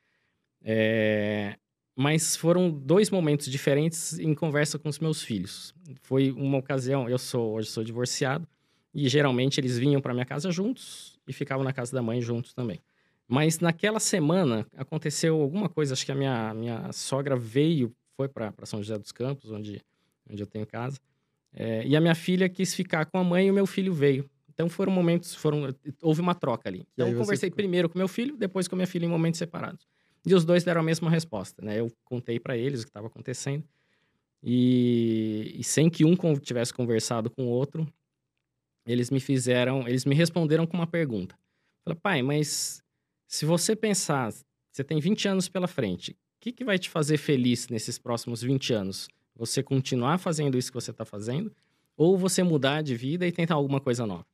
é, 0.63 1.55
mas 1.95 2.35
foram 2.35 2.69
dois 2.69 3.09
momentos 3.09 3.47
diferentes 3.47 4.19
em 4.19 4.33
conversa 4.33 4.77
com 4.77 4.89
os 4.89 4.99
meus 4.99 5.21
filhos. 5.23 5.73
Foi 6.01 6.31
uma 6.31 6.57
ocasião, 6.57 7.09
eu 7.09 7.17
sou 7.17 7.53
hoje 7.53 7.69
sou 7.69 7.83
divorciado 7.83 8.47
e 8.93 9.07
geralmente 9.07 9.59
eles 9.59 9.77
vinham 9.77 10.01
para 10.01 10.13
minha 10.13 10.25
casa 10.25 10.51
juntos 10.51 11.17
e 11.27 11.33
ficavam 11.33 11.63
na 11.63 11.71
casa 11.73 11.93
da 11.93 12.01
mãe 12.01 12.21
juntos 12.21 12.53
também. 12.53 12.79
Mas 13.27 13.59
naquela 13.59 13.99
semana 13.99 14.67
aconteceu 14.75 15.41
alguma 15.41 15.67
coisa, 15.69 15.93
acho 15.93 16.05
que 16.05 16.11
a 16.11 16.15
minha, 16.15 16.53
minha 16.53 16.91
sogra 16.91 17.35
veio, 17.35 17.91
foi 18.15 18.27
para 18.27 18.53
São 18.65 18.83
José 18.83 18.97
dos 18.99 19.11
Campos, 19.11 19.49
onde, 19.51 19.81
onde 20.29 20.43
eu 20.43 20.47
tenho 20.47 20.67
casa, 20.67 20.99
é, 21.53 21.85
e 21.87 21.95
a 21.95 22.01
minha 22.01 22.13
filha 22.15 22.47
quis 22.49 22.75
ficar 22.75 23.05
com 23.05 23.17
a 23.17 23.23
mãe 23.23 23.47
e 23.47 23.51
o 23.51 23.53
meu 23.53 23.65
filho 23.65 23.93
veio. 23.93 24.29
Então 24.53 24.69
foram 24.69 24.91
momentos, 24.91 25.33
foram, 25.33 25.73
houve 26.01 26.21
uma 26.21 26.35
troca 26.35 26.69
ali. 26.69 26.85
Então 26.93 27.07
eu 27.07 27.19
conversei 27.19 27.49
ficou- 27.49 27.57
primeiro 27.57 27.89
com 27.89 27.97
meu 27.97 28.07
filho, 28.07 28.37
depois 28.37 28.67
com 28.67 28.75
a 28.75 28.77
minha 28.77 28.87
filha 28.87 29.05
em 29.05 29.09
momentos 29.09 29.37
separados. 29.37 29.87
E 30.25 30.33
os 30.33 30.43
dois 30.45 30.63
deram 30.63 30.81
a 30.81 30.83
mesma 30.83 31.09
resposta, 31.09 31.63
né? 31.63 31.79
Eu 31.79 31.91
contei 32.03 32.39
para 32.39 32.57
eles 32.57 32.81
o 32.81 32.83
que 32.83 32.89
estava 32.89 33.07
acontecendo. 33.07 33.63
E, 34.43 35.55
e 35.57 35.63
sem 35.63 35.89
que 35.89 36.05
um 36.05 36.15
tivesse 36.39 36.73
conversado 36.73 37.29
com 37.29 37.45
o 37.45 37.49
outro, 37.49 37.87
eles 38.85 39.09
me 39.09 39.19
fizeram, 39.19 39.87
eles 39.87 40.05
me 40.05 40.13
responderam 40.15 40.65
com 40.67 40.77
uma 40.77 40.87
pergunta. 40.87 41.35
Falaram, 41.83 41.99
pai, 42.01 42.21
mas 42.21 42.81
se 43.27 43.45
você 43.45 43.75
pensar, 43.75 44.31
você 44.71 44.83
tem 44.83 44.99
20 44.99 45.27
anos 45.27 45.49
pela 45.49 45.67
frente, 45.67 46.11
o 46.11 46.15
que, 46.41 46.51
que 46.51 46.63
vai 46.65 46.77
te 46.77 46.89
fazer 46.89 47.17
feliz 47.17 47.67
nesses 47.69 47.97
próximos 47.97 48.41
20 48.41 48.73
anos? 48.73 49.07
Você 49.35 49.63
continuar 49.63 50.17
fazendo 50.17 50.57
isso 50.57 50.71
que 50.71 50.75
você 50.79 50.91
está 50.91 51.03
fazendo? 51.05 51.51
Ou 51.97 52.17
você 52.17 52.43
mudar 52.43 52.81
de 52.81 52.95
vida 52.95 53.25
e 53.25 53.31
tentar 53.31 53.55
alguma 53.55 53.79
coisa 53.81 54.05
nova? 54.05 54.25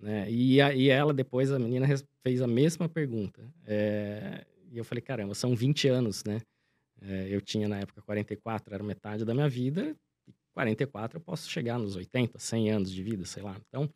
Né? 0.00 0.30
E, 0.30 0.60
a- 0.60 0.74
e 0.74 0.88
ela, 0.88 1.12
depois, 1.12 1.50
a 1.50 1.58
menina 1.58 1.86
fez 2.22 2.40
a 2.40 2.46
mesma 2.46 2.88
pergunta. 2.88 3.42
É, 3.66 4.46
e 4.70 4.78
eu 4.78 4.84
falei, 4.84 5.02
caramba, 5.02 5.34
são 5.34 5.54
20 5.54 5.88
anos, 5.88 6.24
né? 6.24 6.40
É, 7.00 7.28
eu 7.30 7.40
tinha, 7.40 7.68
na 7.68 7.78
época, 7.78 8.02
44, 8.02 8.74
era 8.74 8.82
metade 8.82 9.24
da 9.24 9.34
minha 9.34 9.48
vida. 9.48 9.96
E 10.26 10.32
44 10.52 11.18
eu 11.18 11.20
posso 11.20 11.48
chegar 11.48 11.78
nos 11.78 11.96
80, 11.96 12.38
100 12.38 12.70
anos 12.70 12.92
de 12.92 13.02
vida, 13.02 13.24
sei 13.24 13.42
lá. 13.42 13.56
Então, 13.68 13.88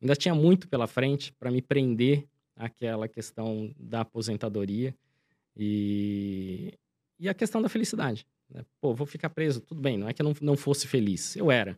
ainda 0.00 0.16
tinha 0.16 0.34
muito 0.34 0.68
pela 0.68 0.86
frente 0.86 1.32
para 1.32 1.50
me 1.50 1.60
prender 1.60 2.26
àquela 2.56 3.06
questão 3.06 3.74
da 3.78 4.00
aposentadoria 4.00 4.94
e, 5.56 6.74
e 7.18 7.28
a 7.28 7.34
questão 7.34 7.60
da 7.60 7.68
felicidade. 7.68 8.26
Né? 8.50 8.64
Pô, 8.80 8.94
vou 8.94 9.06
ficar 9.06 9.30
preso, 9.30 9.60
tudo 9.60 9.80
bem, 9.80 9.98
não 9.98 10.08
é 10.08 10.12
que 10.12 10.22
eu 10.22 10.24
não, 10.24 10.34
não 10.40 10.56
fosse 10.56 10.86
feliz, 10.86 11.36
eu 11.36 11.50
era. 11.50 11.76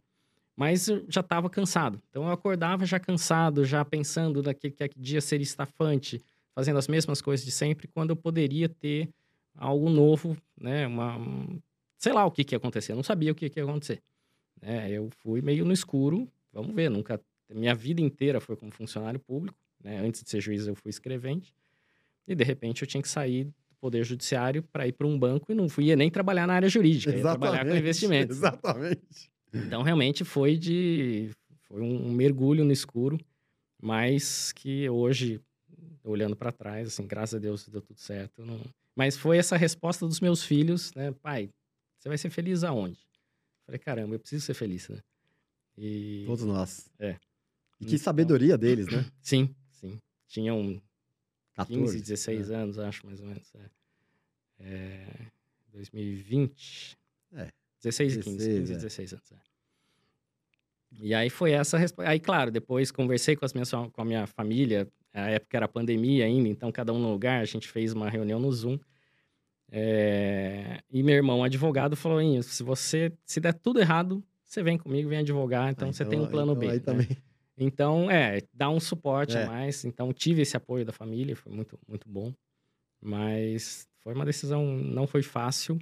Mas 0.57 0.89
eu 0.89 1.05
já 1.09 1.21
estava 1.21 1.49
cansado. 1.49 2.03
Então 2.11 2.25
eu 2.25 2.33
acordava 2.33 2.85
já 2.85 2.99
cansado, 2.99 3.65
já 3.65 3.85
pensando 3.85 4.43
naquele 4.43 4.75
que 4.75 4.83
aquele 4.83 5.05
dia 5.05 5.21
seria 5.21 5.45
estafante, 5.45 6.21
fazendo 6.59 6.77
as 6.77 6.89
mesmas 6.89 7.23
coisas 7.23 7.47
de 7.47 7.53
sempre, 7.53 7.87
quando 7.87 8.11
eu 8.11 8.17
poderia 8.17 8.69
ter 8.69 9.09
algo 9.55 9.89
novo, 9.89 10.37
né? 10.61 10.89
Uma, 10.89 11.17
um- 11.17 11.61
sei 11.97 12.13
lá 12.13 12.27
o 12.27 12.33
que, 12.33 12.43
que 12.43 12.53
ia 12.53 12.57
acontecer, 12.57 12.91
eu 12.91 12.97
não 12.97 13.03
sabia 13.05 13.31
o 13.31 13.35
que, 13.35 13.49
que 13.49 13.61
ia 13.61 13.65
acontecer. 13.65 14.03
né? 14.61 14.91
eu 14.91 15.09
fui 15.23 15.41
meio 15.41 15.65
no 15.65 15.73
escuro, 15.73 16.29
vamos 16.53 16.75
ver, 16.75 16.91
nunca. 16.91 17.21
Minha 17.49 17.77
vida 17.77 18.01
inteira 18.01 18.41
foi 18.41 18.57
como 18.57 18.73
funcionário 18.73 19.21
público, 19.21 19.57
né? 19.85 19.99
Antes 20.01 20.25
de 20.25 20.31
ser 20.31 20.41
juiz, 20.41 20.67
eu 20.67 20.75
fui 20.75 20.91
escrevente. 20.91 21.55
E 22.27 22.35
de 22.35 22.43
repente 22.43 22.83
eu 22.83 22.89
tinha 22.89 23.01
que 23.01 23.09
sair 23.09 23.45
do 23.45 23.77
Poder 23.81 24.03
Judiciário 24.05 24.61
para 24.65 24.85
ir 24.89 24.93
para 24.95 25.07
um 25.07 25.17
banco 25.17 25.53
e 25.53 25.55
não 25.55 25.69
fui 25.69 25.85
ia 25.85 25.97
nem 25.97 26.11
trabalhar 26.11 26.45
na 26.49 26.55
área 26.55 26.69
jurídica, 26.69 27.13
ia 27.13 27.23
trabalhar 27.23 27.65
com 27.65 27.77
investimentos. 27.79 28.37
Exatamente. 28.37 29.31
Então, 29.55 29.83
realmente 29.83 30.25
foi 30.25 30.57
de. 30.59 31.31
Foi 31.69 31.81
um 31.83 32.11
mergulho 32.13 32.65
no 32.65 32.73
escuro, 32.73 33.17
mas 33.81 34.51
que 34.53 34.89
hoje, 34.91 35.41
olhando 36.11 36.37
para 36.37 36.51
trás, 36.53 36.89
assim, 36.89 37.07
graças 37.07 37.35
a 37.35 37.39
Deus 37.39 37.69
deu 37.69 37.81
tudo 37.83 37.99
certo. 37.99 38.45
não- 38.45 38.61
Mas 38.97 39.17
foi 39.17 39.39
essa 39.39 39.57
resposta 39.57 40.07
dos 40.07 40.21
meus 40.21 40.43
filhos, 40.43 40.93
né? 40.95 41.13
Pai, 41.23 41.51
você 41.99 42.09
vai 42.09 42.19
ser 42.19 42.31
feliz 42.31 42.65
aonde? 42.65 42.99
Falei, 43.67 43.79
caramba, 43.79 44.15
eu 44.15 44.19
preciso 44.19 44.45
ser 44.45 44.55
feliz, 44.55 44.89
né? 44.89 45.01
E. 45.77 46.25
Todos 46.27 46.45
nós. 46.45 46.91
É. 46.99 47.11
E 47.81 47.85
que 47.85 47.95
Então- 47.95 47.99
sabedoria 47.99 48.57
deles, 48.59 48.87
né? 48.89 49.05
Sim, 49.23 49.55
sim. 49.71 50.01
Tinham 50.27 50.61
15, 50.63 50.83
14. 51.55 52.01
16 52.01 52.51
é. 52.51 52.55
anos, 52.57 52.79
acho, 52.79 53.07
mais 53.07 53.21
ou 53.21 53.27
menos. 53.27 53.55
É. 53.55 53.71
É, 54.61 55.27
2020. 55.73 56.97
É. 57.35 57.49
16 57.83 58.17
e 58.17 58.21
15, 58.21 58.37
16, 58.37 58.59
15 58.59 58.73
e 58.73 58.75
é. 58.75 58.77
16 58.79 59.13
anos. 59.13 59.33
é. 59.33 59.37
E 61.01 61.15
aí 61.15 61.31
foi 61.31 61.53
essa 61.53 61.77
resposta. 61.79 62.11
Aí, 62.11 62.19
claro, 62.19 62.51
depois 62.51 62.91
conversei 62.91 63.37
com, 63.37 63.45
as 63.45 63.53
minhas, 63.53 63.71
com 63.71 64.01
a 64.01 64.05
minha 64.05 64.27
família. 64.27 64.89
A 65.13 65.31
época 65.31 65.57
era 65.57 65.69
pandemia 65.69 66.25
ainda, 66.27 66.49
então 66.49 66.71
cada 66.71 66.93
um 66.93 66.99
no 66.99 67.11
lugar. 67.13 67.41
A 67.41 67.45
gente 67.45 67.69
fez 67.69 67.93
uma 67.93 68.09
reunião 68.09 68.39
no 68.39 68.53
Zoom. 68.53 68.79
É, 69.71 70.81
E 70.91 71.03
meu 71.03 71.15
irmão, 71.15 71.43
advogado, 71.45 71.97
falou: 71.97 72.21
"Inho, 72.21 72.43
se 72.43 72.63
você 72.63 73.13
se 73.25 73.41
der 73.41 73.53
tudo 73.55 73.81
errado, 73.81 74.23
você 74.45 74.63
vem 74.63 74.79
comigo, 74.79 75.09
vem 75.09 75.19
advogar. 75.19 75.71
Então 75.71 75.89
Ah, 75.89 75.93
você 75.93 76.05
tem 76.05 76.19
um 76.21 76.27
plano 76.27 76.53
então 76.53 76.61
B. 76.61 76.67
Né? 76.75 76.81
também. 76.81 77.09
Então, 77.61 78.09
é, 78.11 78.41
dá 78.55 78.71
um 78.71 78.79
suporte 78.81 79.37
É. 79.37 79.43
a 79.43 79.47
mais. 79.47 79.85
Então, 79.85 80.13
tive 80.13 80.43
esse 80.43 80.57
apoio 80.57 80.85
da 80.85 80.93
família, 80.93 81.35
foi 81.35 81.53
muito, 81.53 81.79
muito 81.89 82.09
bom. 82.09 82.33
Mas 83.01 83.87
foi 83.99 84.15
uma 84.15 84.25
decisão, 84.25 84.65
não 84.65 85.07
foi 85.07 85.23
fácil, 85.23 85.79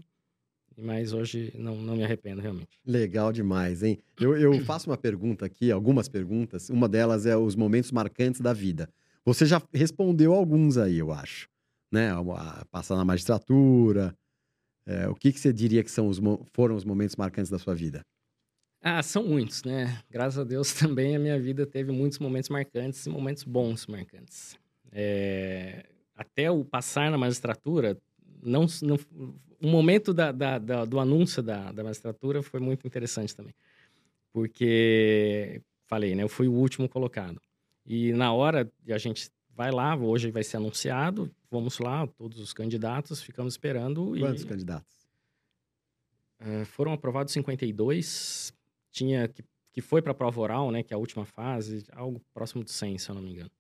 mas 0.77 1.13
hoje 1.13 1.53
não, 1.55 1.77
não 1.77 1.95
me 1.95 2.03
arrependo, 2.03 2.41
realmente. 2.41 2.79
Legal 2.85 3.33
demais, 3.33 3.83
hein? 3.83 3.99
Eu, 4.19 4.37
eu 4.37 4.59
faço 4.65 4.89
uma 4.91 4.97
pergunta 4.97 5.45
aqui, 5.47 5.71
algumas 5.71 6.09
perguntas. 6.09 6.71
Uma 6.71 6.89
delas 6.89 7.27
é 7.27 7.37
os 7.37 7.55
momentos 7.55 7.93
marcantes 7.93 8.41
da 8.41 8.53
vida. 8.53 8.89
Você 9.27 9.45
já 9.47 9.61
respondeu 9.73 10.33
alguns 10.33 10.79
aí, 10.79 10.99
eu 10.99 11.13
acho. 11.13 11.49
Né? 11.93 12.11
Passar 12.71 12.97
na 12.97 13.05
magistratura. 13.05 14.15
É, 14.87 15.09
o 15.09 15.15
que, 15.15 15.33
que 15.33 15.41
você 15.41 15.53
diria 15.53 15.85
que 15.85 15.91
são 15.91 16.09
os, 16.09 16.21
foram 16.53 16.77
os 16.77 16.85
momentos 16.85 17.17
marcantes 17.17 17.51
da 17.51 17.59
sua 17.59 17.75
vida? 17.75 18.03
Ah, 18.83 19.03
são 19.03 19.25
muitos, 19.25 19.65
né? 19.65 20.01
Graças 20.11 20.39
a 20.39 20.45
Deus 20.45 20.73
também 20.75 21.17
a 21.17 21.19
minha 21.19 21.39
vida 21.41 21.67
teve 21.67 21.91
muitos 21.93 22.19
momentos 22.19 22.49
marcantes 22.51 23.05
e 23.07 23.11
momentos 23.11 23.43
bons 23.45 23.87
marcantes. 23.87 24.57
É, 24.93 25.87
Até 26.15 26.51
o 26.51 26.65
passar 26.65 27.11
na 27.11 27.19
magistratura, 27.19 27.99
não, 28.43 28.67
não, 28.83 28.97
o 29.63 29.67
momento 29.69 30.15
da, 30.15 30.31
da- 30.33 30.59
da- 30.59 30.85
do 30.85 31.01
anúncio 31.01 31.43
da, 31.43 31.73
da 31.73 31.83
magistratura 31.83 32.43
foi 32.43 32.61
muito 32.61 32.87
interessante 32.87 33.35
também. 33.35 33.55
Porque, 34.33 35.63
falei, 35.89 36.15
né? 36.15 36.23
Eu 36.23 36.29
fui 36.29 36.49
o 36.49 36.53
último 36.53 36.89
colocado. 36.89 37.41
E 37.87 38.13
na 38.13 38.33
hora, 38.33 38.71
a 38.89 38.99
gente 38.99 39.31
vai 39.55 39.71
lá, 39.71 39.97
hoje 39.97 40.31
vai 40.31 40.43
ser 40.43 40.57
anunciado, 40.57 41.31
vamos 41.51 41.79
lá, 41.79 42.07
todos 42.07 42.39
os 42.41 42.53
candidatos, 42.53 43.23
ficamos 43.23 43.55
esperando. 43.55 44.15
Quantos 44.19 44.43
e... 44.43 44.47
candidatos? 44.47 44.97
É, 46.39 46.65
foram 46.65 46.93
aprovados 46.93 47.33
52. 47.33 48.53
Tinha 48.91 49.29
que, 49.29 49.43
que 49.73 49.81
foi 49.81 50.03
para 50.03 50.13
a 50.13 50.15
prova 50.15 50.41
oral, 50.41 50.71
né? 50.71 50.83
Que 50.83 50.93
é 50.93 50.97
a 50.97 50.99
última 50.99 51.25
fase, 51.25 51.87
algo 51.93 52.21
próximo 52.35 52.65
de 52.65 52.71
100, 52.71 52.99
se 52.99 53.09
eu 53.09 53.15
não 53.15 53.23
me 53.23 53.31
engano. 53.31 53.51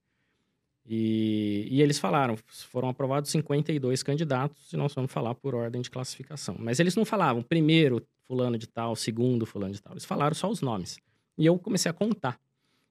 E, 0.89 1.67
e 1.71 1.83
eles 1.83 1.99
falaram, 1.99 2.37
foram 2.37 2.89
aprovados 2.89 3.31
52 3.31 4.03
candidatos 4.03 4.73
e 4.73 4.77
nós 4.77 4.95
vamos 4.95 5.11
falar 5.11 5.35
por 5.35 5.55
ordem 5.55 5.83
de 5.83 5.91
classificação. 5.91 6.57
Mas 6.59 6.79
eles 6.79 6.95
não 6.95 7.05
falavam 7.05 7.43
primeiro 7.43 8.07
fulano 8.27 8.57
de 8.57 8.69
tal, 8.69 8.95
segundo 8.95 9.45
fulano 9.47 9.75
de 9.75 9.83
tal. 9.83 9.95
Eles 9.95 10.05
falaram 10.05 10.35
só 10.35 10.49
os 10.49 10.61
nomes. 10.61 10.99
E 11.37 11.45
eu 11.45 11.59
comecei 11.59 11.91
a 11.91 11.95
contar. 11.95 12.41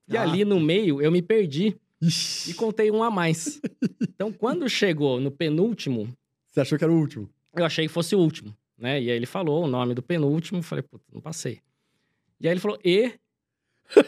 E 0.08 0.16
Ah. 0.16 0.22
ali 0.22 0.44
no 0.44 0.60
meio 0.60 1.00
eu 1.02 1.10
me 1.10 1.20
perdi 1.22 1.76
Ixi, 2.00 2.50
e 2.50 2.54
contei 2.54 2.90
um 2.90 3.02
a 3.02 3.10
mais. 3.10 3.60
Então 4.14 4.32
quando 4.32 4.68
chegou 4.68 5.20
no 5.20 5.30
penúltimo, 5.30 6.08
Você 6.50 6.60
achou 6.60 6.78
que 6.78 6.84
era 6.84 6.92
o 6.92 6.98
último? 6.98 7.28
eu 7.54 7.64
achei 7.64 7.86
que 7.86 7.92
fosse 7.92 8.14
o 8.14 8.18
último, 8.18 8.54
né? 8.78 9.00
E 9.02 9.10
aí 9.10 9.16
ele 9.16 9.26
falou 9.26 9.64
o 9.64 9.66
nome 9.66 9.94
do 9.94 10.02
penúltimo, 10.02 10.62
falei, 10.62 10.82
puta, 10.82 11.04
não 11.12 11.20
passei. 11.20 11.60
E 12.40 12.46
aí 12.46 12.52
ele 12.52 12.60
falou, 12.60 12.78
e? 12.84 13.12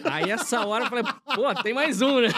Aí 0.04 0.30
essa 0.30 0.66
hora 0.66 0.84
eu 0.84 0.88
falei, 0.88 1.04
pô, 1.34 1.54
tem 1.62 1.72
mais 1.72 2.00
um, 2.02 2.20
né? 2.20 2.28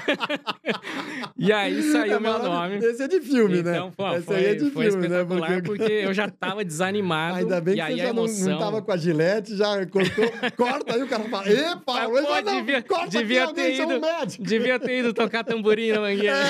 e 1.36 1.52
aí 1.52 1.82
saiu 1.82 2.12
É 2.14 2.16
o 2.18 2.20
meu 2.20 2.38
nome. 2.38 2.76
Esse 2.78 3.02
é 3.02 3.08
de 3.08 3.20
filme, 3.20 3.62
né? 3.62 3.70
Então, 3.72 3.92
pô, 3.92 4.12
Esse 4.14 4.22
foi, 4.26 4.36
aí 4.36 4.44
é 4.46 4.54
de 4.54 4.70
foi 4.70 4.90
filme, 4.90 5.08
né? 5.08 5.20
espetacular, 5.20 5.62
porque... 5.62 5.92
eu 5.92 6.12
já 6.14 6.28
tava 6.28 6.64
desanimado. 6.64 7.36
Ainda 7.38 7.60
bem 7.60 7.76
que 7.76 7.82
você 7.82 7.96
já 7.96 8.12
não, 8.12 8.24
emoção... 8.24 8.52
não 8.52 8.58
tava 8.58 8.82
com 8.82 8.92
a 8.92 8.96
gilete, 8.96 9.56
já 9.56 9.86
cortou. 9.86 10.24
corta 10.56 10.94
aí, 10.94 11.02
o 11.02 11.08
cara 11.08 11.24
fala, 11.24 11.48
ê, 11.50 11.76
Paulo, 11.84 12.10
Pô, 12.10 12.18
ele 12.18 12.26
fala, 12.26 12.42
não, 12.42 12.56
devia- 12.60 12.82
corta 12.82 13.08
devia 13.08 13.44
aqui, 13.44 13.54
ter 13.54 13.60
alguém 13.62 13.76
chama 13.76 13.94
ido- 13.94 14.06
um 14.06 14.18
médico. 14.18 14.44
Devia 14.44 14.78
ter 14.78 14.98
ido 15.00 15.12
tocar 15.14 15.44
tamborim 15.44 15.92
na 15.92 16.00
mangueira. 16.00 16.36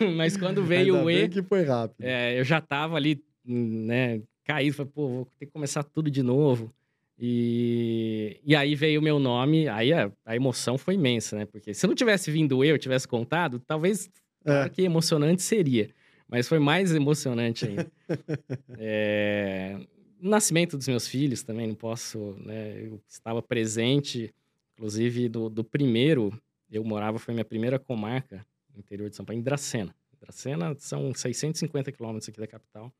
É. 0.00 0.06
Mas 0.16 0.36
quando 0.36 0.62
veio 0.64 0.94
Ainda 0.96 1.06
o 1.06 1.10
E, 1.10 1.28
que 1.28 1.42
foi 1.42 1.62
rápido. 1.64 1.96
É, 2.04 2.38
eu 2.38 2.44
já 2.44 2.60
tava 2.60 2.96
ali, 2.96 3.22
né, 3.44 4.20
caído, 4.44 4.76
falei, 4.76 4.92
pô, 4.94 5.08
vou 5.08 5.28
ter 5.38 5.46
que 5.46 5.52
começar 5.52 5.82
tudo 5.82 6.10
de 6.10 6.22
novo. 6.22 6.72
E, 7.20 8.40
e 8.44 8.54
aí 8.54 8.76
veio 8.76 9.00
o 9.00 9.02
meu 9.02 9.18
nome, 9.18 9.68
aí 9.68 9.92
a, 9.92 10.10
a 10.24 10.36
emoção 10.36 10.78
foi 10.78 10.94
imensa, 10.94 11.36
né? 11.36 11.46
Porque 11.46 11.74
se 11.74 11.86
não 11.86 11.94
tivesse 11.94 12.30
vindo 12.30 12.64
eu, 12.64 12.78
tivesse 12.78 13.08
contado, 13.08 13.58
talvez, 13.58 14.08
claro 14.44 14.66
É. 14.66 14.68
que 14.68 14.82
emocionante 14.82 15.42
seria. 15.42 15.90
Mas 16.28 16.46
foi 16.46 16.58
mais 16.58 16.94
emocionante 16.94 17.66
ainda. 17.66 17.90
é... 18.78 19.76
O 20.20 20.28
nascimento 20.28 20.76
dos 20.76 20.86
meus 20.88 21.06
filhos 21.06 21.42
também, 21.42 21.66
não 21.66 21.74
posso, 21.74 22.36
né? 22.44 22.80
Eu 22.84 23.00
estava 23.08 23.40
presente, 23.40 24.32
inclusive 24.74 25.28
do, 25.28 25.48
do 25.48 25.64
primeiro, 25.64 26.32
eu 26.70 26.84
morava, 26.84 27.18
foi 27.18 27.34
minha 27.34 27.44
primeira 27.44 27.78
comarca 27.78 28.44
no 28.74 28.80
interior 28.80 29.08
de 29.08 29.16
São 29.16 29.24
Paulo, 29.24 29.40
em 29.40 29.42
Dracena. 29.42 29.94
Dracena 30.20 30.74
são 30.78 31.14
650 31.14 31.90
quilômetros 31.92 32.28
aqui 32.28 32.38
da 32.38 32.46
capital. 32.46 32.92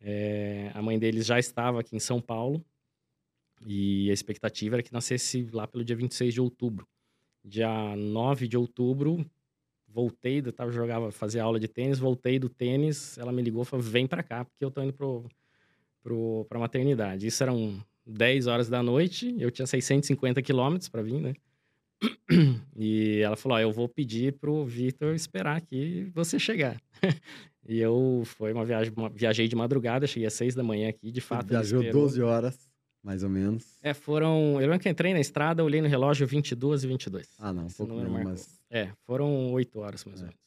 É... 0.00 0.70
A 0.74 0.80
mãe 0.80 0.98
deles 0.98 1.26
já 1.26 1.38
estava 1.38 1.80
aqui 1.80 1.96
em 1.96 2.00
São 2.00 2.20
Paulo, 2.20 2.64
e 3.66 4.10
a 4.10 4.12
expectativa 4.12 4.76
era 4.76 4.82
que 4.82 4.92
nascesse 4.92 5.48
lá 5.52 5.66
pelo 5.66 5.84
dia 5.84 5.96
26 5.96 6.34
de 6.34 6.40
outubro. 6.40 6.86
Dia 7.44 7.94
9 7.96 8.48
de 8.48 8.56
outubro, 8.56 9.24
voltei, 9.86 10.42
eu 10.44 10.52
tava, 10.52 10.72
jogava, 10.72 11.12
fazia 11.12 11.42
aula 11.42 11.60
de 11.60 11.68
tênis, 11.68 11.98
voltei 11.98 12.38
do 12.38 12.48
tênis, 12.48 13.16
ela 13.16 13.30
me 13.32 13.42
ligou 13.42 13.62
e 13.62 13.66
falou, 13.66 13.84
vem 13.84 14.06
para 14.06 14.22
cá, 14.22 14.44
porque 14.44 14.64
eu 14.64 14.70
tô 14.70 14.82
indo 14.82 14.92
pro, 14.92 15.24
pro, 16.02 16.44
pra 16.48 16.58
maternidade. 16.58 17.26
Isso 17.26 17.42
eram 17.42 17.80
10 18.04 18.46
horas 18.46 18.68
da 18.68 18.82
noite, 18.82 19.34
eu 19.38 19.50
tinha 19.50 19.66
650 19.66 20.42
quilômetros 20.42 20.88
para 20.88 21.02
vir, 21.02 21.20
né? 21.20 21.34
E 22.76 23.20
ela 23.20 23.36
falou, 23.36 23.56
ó, 23.56 23.60
eu 23.60 23.70
vou 23.70 23.88
pedir 23.88 24.32
pro 24.32 24.64
Vitor 24.64 25.14
esperar 25.14 25.56
aqui 25.56 26.10
você 26.12 26.40
chegar. 26.40 26.76
e 27.68 27.78
eu, 27.78 28.22
foi 28.24 28.52
uma 28.52 28.64
viagem, 28.64 28.92
uma, 28.96 29.08
viajei 29.08 29.46
de 29.46 29.54
madrugada, 29.54 30.06
cheguei 30.06 30.26
às 30.26 30.34
6 30.34 30.56
da 30.56 30.62
manhã 30.64 30.88
aqui, 30.88 31.12
de 31.12 31.20
fato. 31.20 31.46
Viajou 31.46 31.88
12 31.92 32.20
horas. 32.20 32.73
Mais 33.04 33.22
ou 33.22 33.28
menos. 33.28 33.78
É, 33.82 33.92
foram. 33.92 34.54
Eu 34.54 34.66
lembro 34.66 34.80
que 34.80 34.88
entrei 34.88 35.12
na 35.12 35.20
estrada, 35.20 35.62
olhei 35.62 35.82
no 35.82 35.88
relógio 35.88 36.26
22 36.26 36.84
e 36.84 36.86
22. 36.86 37.28
Ah, 37.38 37.52
não, 37.52 37.66
um 37.66 37.70
pouco 37.70 37.92
menos, 37.92 38.24
mas... 38.24 38.60
É, 38.70 38.90
foram 39.06 39.52
oito 39.52 39.78
horas 39.78 40.02
mais 40.06 40.22
ou 40.22 40.26
é. 40.26 40.30
menos. 40.30 40.44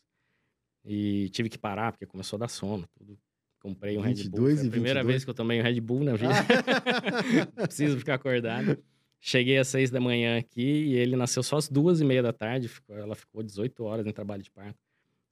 E 0.84 1.30
tive 1.30 1.50
que 1.50 1.58
parar, 1.58 1.92
porque 1.92 2.08
começou 2.08 2.38
a 2.38 2.40
dar 2.40 2.48
sono. 2.48 2.88
Tudo. 2.98 3.16
Comprei 3.62 3.96
um 3.96 4.02
Red 4.02 4.28
Bull. 4.30 4.56
Foi 4.56 4.68
a 4.68 4.72
primeira 4.72 5.02
22? 5.02 5.06
vez 5.06 5.24
que 5.24 5.30
eu 5.30 5.34
tomei 5.36 5.60
um 5.60 5.64
Red 5.64 5.80
Bull 5.82 6.04
na 6.04 6.16
vida. 6.16 6.34
Ah. 7.58 7.68
Preciso 7.68 7.98
ficar 8.00 8.16
acordado. 8.16 8.78
Cheguei 9.20 9.58
às 9.58 9.68
seis 9.68 9.92
da 9.92 10.00
manhã 10.00 10.38
aqui 10.38 10.62
e 10.62 10.96
ele 10.96 11.16
nasceu 11.16 11.44
só 11.44 11.58
às 11.58 11.70
duas 11.70 12.02
e 12.02 12.06
meia 12.06 12.24
da 12.24 12.34
tarde. 12.34 12.72
Ela 12.90 13.16
ficou 13.16 13.44
18 13.44 13.84
horas 13.84 14.08
em 14.08 14.12
trabalho 14.12 14.42
de 14.42 14.50
parto. 14.50 14.80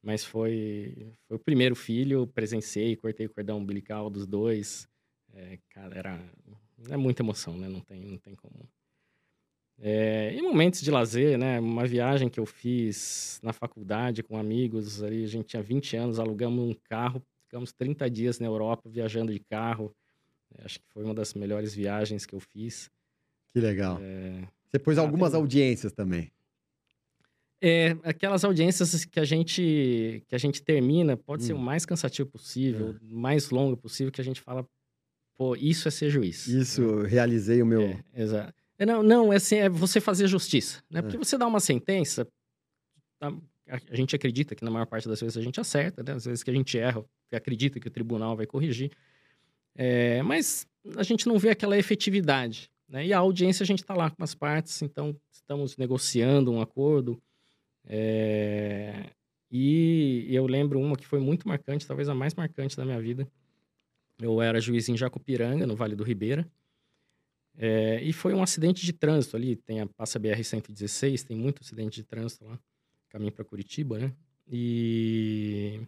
Mas 0.03 0.23
foi, 0.23 1.11
foi 1.27 1.37
o 1.37 1.39
primeiro 1.39 1.75
filho, 1.75 2.27
presenciei, 2.27 2.95
cortei 2.95 3.25
o 3.25 3.29
cordão 3.29 3.57
umbilical 3.57 4.09
dos 4.09 4.27
dois. 4.27 4.87
É, 5.33 5.57
cara, 5.69 5.97
era 5.97 6.19
é 6.89 6.97
muita 6.97 7.21
emoção, 7.21 7.57
né? 7.57 7.67
Não 7.67 7.79
tem, 7.79 8.01
não 8.01 8.17
tem 8.17 8.35
como. 8.35 8.53
É, 9.77 10.33
e 10.33 10.41
momentos 10.41 10.81
de 10.81 10.89
lazer, 10.89 11.37
né? 11.37 11.59
Uma 11.59 11.85
viagem 11.85 12.29
que 12.29 12.39
eu 12.39 12.45
fiz 12.45 13.39
na 13.43 13.51
faculdade 13.51 14.23
com 14.23 14.37
amigos, 14.37 15.03
ali 15.03 15.23
a 15.23 15.27
gente 15.27 15.47
tinha 15.47 15.61
20 15.61 15.97
anos, 15.97 16.19
alugamos 16.19 16.63
um 16.63 16.73
carro, 16.89 17.21
ficamos 17.43 17.73
30 17.73 18.09
dias 18.09 18.39
na 18.39 18.47
Europa 18.47 18.89
viajando 18.89 19.33
de 19.33 19.39
carro. 19.39 19.93
É, 20.57 20.65
acho 20.65 20.79
que 20.79 20.85
foi 20.89 21.03
uma 21.03 21.13
das 21.13 21.33
melhores 21.33 21.73
viagens 21.73 22.25
que 22.25 22.33
eu 22.33 22.39
fiz. 22.39 22.89
Que 23.51 23.59
legal. 23.59 23.99
É... 24.01 24.47
Você 24.67 24.79
pôs 24.79 24.97
algumas 24.97 25.33
audiências 25.33 25.91
também. 25.91 26.31
É, 27.61 27.97
aquelas 28.03 28.43
audiências 28.43 29.05
que 29.05 29.19
a 29.19 29.23
gente 29.23 30.21
que 30.27 30.35
a 30.35 30.37
gente 30.37 30.61
termina 30.61 31.15
pode 31.15 31.43
hum. 31.43 31.47
ser 31.47 31.53
o 31.53 31.59
mais 31.59 31.85
cansativo 31.85 32.29
possível, 32.29 32.91
é. 32.91 32.97
mais 33.01 33.49
longo 33.49 33.77
possível, 33.77 34.11
que 34.11 34.21
a 34.21 34.23
gente 34.23 34.41
fala, 34.41 34.67
pô, 35.37 35.55
isso 35.55 35.87
é 35.87 35.91
ser 35.91 36.09
juiz. 36.09 36.47
Isso, 36.47 37.01
realizei 37.01 37.61
o 37.61 37.65
meu. 37.65 37.81
É, 37.81 38.03
exato. 38.13 38.53
É, 38.77 38.85
não, 38.85 39.01
não, 39.01 39.31
é, 39.31 39.37
assim, 39.37 39.55
é 39.55 39.69
você 39.69 40.01
fazer 40.01 40.27
justiça, 40.27 40.83
né? 40.89 40.99
É. 40.99 41.01
Porque 41.01 41.17
você 41.17 41.37
dá 41.37 41.47
uma 41.47 41.59
sentença, 41.59 42.27
a, 43.21 43.31
a, 43.69 43.95
gente 43.95 44.15
acredita 44.15 44.53
que 44.53 44.63
na 44.63 44.71
maior 44.71 44.85
parte 44.85 45.07
das 45.07 45.21
vezes 45.21 45.37
a 45.37 45.41
gente 45.41 45.59
acerta, 45.59 46.03
né? 46.03 46.13
Às 46.13 46.25
vezes 46.25 46.43
que 46.43 46.49
a 46.49 46.53
gente 46.53 46.77
erra, 46.77 47.03
acredita 47.31 47.79
que 47.79 47.87
o 47.87 47.91
tribunal 47.91 48.35
vai 48.35 48.45
corrigir. 48.45 48.91
É, 49.75 50.21
mas 50.23 50.67
a 50.95 51.03
gente 51.03 51.27
não 51.27 51.37
vê 51.37 51.49
aquela 51.49 51.77
efetividade, 51.77 52.69
né? 52.87 53.05
E 53.05 53.13
a 53.13 53.17
audiência 53.19 53.63
a 53.63 53.67
gente 53.67 53.81
está 53.81 53.93
lá 53.93 54.09
com 54.09 54.23
as 54.23 54.35
partes, 54.35 54.81
então 54.81 55.15
estamos 55.31 55.77
negociando 55.77 56.51
um 56.51 56.61
acordo. 56.61 57.21
É... 57.85 59.09
E 59.51 60.27
eu 60.29 60.47
lembro 60.47 60.79
uma 60.79 60.95
que 60.95 61.05
foi 61.05 61.19
muito 61.19 61.47
marcante, 61.47 61.85
talvez 61.85 62.09
a 62.09 62.15
mais 62.15 62.33
marcante 62.33 62.75
da 62.75 62.83
minha 62.83 62.99
vida, 62.99 63.27
eu 64.19 64.41
era 64.41 64.59
juiz 64.59 64.87
em 64.89 64.97
Jacupiranga, 64.97 65.67
no 65.67 65.75
Vale 65.75 65.95
do 65.95 66.03
Ribeira. 66.03 66.47
É, 67.57 68.01
e 68.01 68.11
foi 68.11 68.33
um 68.33 68.43
acidente 68.43 68.85
de 68.85 68.93
trânsito 68.93 69.35
ali. 69.35 69.55
Tem 69.55 69.81
a 69.81 69.87
Passa 69.87 70.19
BR-116, 70.19 71.23
tem 71.23 71.37
muito 71.37 71.61
acidente 71.61 71.95
de 71.95 72.03
trânsito 72.03 72.45
lá, 72.45 72.59
caminho 73.09 73.31
para 73.31 73.45
Curitiba, 73.45 73.97
né? 73.97 74.13
E 74.47 75.79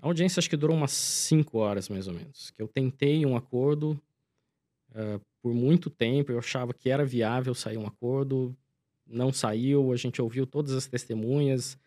a 0.00 0.06
audiência 0.06 0.40
acho 0.40 0.50
que 0.50 0.56
durou 0.56 0.76
umas 0.76 0.92
cinco 0.92 1.58
horas, 1.58 1.88
mais 1.88 2.08
ou 2.08 2.14
menos. 2.14 2.50
Que 2.50 2.60
eu 2.60 2.68
tentei 2.68 3.24
um 3.24 3.36
acordo 3.36 4.00
uh, 4.90 5.20
por 5.40 5.54
muito 5.54 5.88
tempo, 5.88 6.32
eu 6.32 6.38
achava 6.38 6.74
que 6.74 6.90
era 6.90 7.04
viável 7.04 7.54
sair 7.54 7.78
um 7.78 7.86
acordo, 7.86 8.56
não 9.06 9.32
saiu, 9.32 9.92
a 9.92 9.96
gente 9.96 10.20
ouviu 10.20 10.46
todas 10.46 10.72
as 10.72 10.86
testemunhas, 10.86 11.78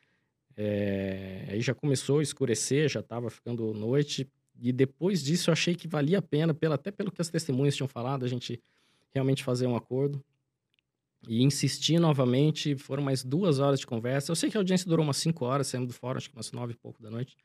é, 0.57 1.45
aí 1.49 1.61
já 1.61 1.73
começou 1.73 2.19
a 2.19 2.23
escurecer, 2.23 2.89
já 2.89 3.01
estava 3.01 3.29
ficando 3.29 3.73
noite, 3.73 4.29
e 4.59 4.71
depois 4.71 5.23
disso 5.23 5.49
eu 5.49 5.53
achei 5.53 5.75
que 5.75 5.87
valia 5.87 6.19
a 6.19 6.21
pena, 6.21 6.53
pela, 6.53 6.75
até 6.75 6.91
pelo 6.91 7.11
que 7.11 7.21
as 7.21 7.29
testemunhas 7.29 7.75
tinham 7.75 7.87
falado, 7.87 8.23
a 8.23 8.27
gente 8.27 8.61
realmente 9.13 9.43
fazer 9.43 9.67
um 9.67 9.75
acordo. 9.75 10.23
E 11.27 11.43
insisti 11.43 11.97
novamente, 11.97 12.75
foram 12.75 13.01
mais 13.01 13.23
duas 13.23 13.59
horas 13.59 13.79
de 13.79 13.87
conversa. 13.87 14.31
Eu 14.31 14.35
sei 14.35 14.49
que 14.49 14.57
a 14.57 14.59
audiência 14.59 14.87
durou 14.87 15.03
umas 15.03 15.17
cinco 15.17 15.45
horas, 15.45 15.67
saímos 15.67 15.87
do 15.87 15.93
fórum, 15.93 16.17
acho 16.17 16.29
que 16.29 16.35
umas 16.35 16.51
nove 16.51 16.73
e 16.73 16.75
pouco 16.75 17.01
da 17.01 17.09
noite. 17.09 17.35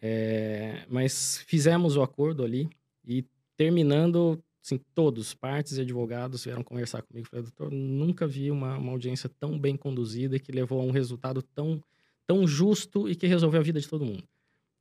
É, 0.00 0.84
mas 0.88 1.38
fizemos 1.46 1.96
o 1.96 2.02
acordo 2.02 2.42
ali 2.42 2.68
e 3.06 3.24
terminando, 3.56 4.42
assim, 4.64 4.78
todos, 4.94 5.34
partes 5.34 5.76
e 5.76 5.80
advogados 5.82 6.44
vieram 6.44 6.62
conversar 6.62 7.02
comigo. 7.02 7.28
Falei, 7.28 7.42
doutor, 7.42 7.70
nunca 7.70 8.26
vi 8.26 8.50
uma, 8.50 8.78
uma 8.78 8.92
audiência 8.92 9.28
tão 9.28 9.58
bem 9.58 9.76
conduzida 9.76 10.36
e 10.36 10.40
que 10.40 10.52
levou 10.52 10.80
a 10.80 10.84
um 10.84 10.90
resultado 10.90 11.42
tão, 11.42 11.82
tão 12.26 12.46
justo 12.46 13.08
e 13.08 13.14
que 13.14 13.26
resolveu 13.26 13.60
a 13.60 13.64
vida 13.64 13.80
de 13.80 13.88
todo 13.88 14.04
mundo. 14.04 14.24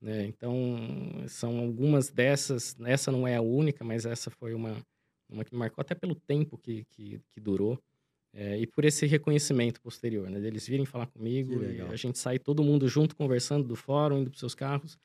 Né? 0.05 0.27
Então, 0.27 0.77
são 1.27 1.57
algumas 1.57 2.11
dessas, 2.11 2.75
essa 2.85 3.11
não 3.11 3.27
é 3.27 3.37
a 3.37 3.41
única, 3.41 3.83
mas 3.83 4.05
essa 4.05 4.29
foi 4.29 4.53
uma, 4.53 4.77
uma 5.27 5.43
que 5.43 5.51
me 5.51 5.57
marcou 5.57 5.81
até 5.81 5.95
pelo 5.95 6.13
tempo 6.13 6.59
que, 6.59 6.85
que, 6.91 7.19
que 7.31 7.39
durou. 7.39 7.81
É, 8.31 8.55
e 8.59 8.67
por 8.67 8.85
esse 8.85 9.07
reconhecimento 9.07 9.81
posterior, 9.81 10.29
né? 10.29 10.39
Deles 10.39 10.67
virem 10.67 10.85
falar 10.85 11.07
comigo 11.07 11.55
a 11.91 11.95
gente 11.95 12.19
sai 12.19 12.37
todo 12.37 12.63
mundo 12.63 12.87
junto 12.87 13.15
conversando 13.15 13.67
do 13.67 13.75
fórum, 13.75 14.19
indo 14.19 14.29
para 14.29 14.37
seus 14.37 14.53
carros, 14.53 14.95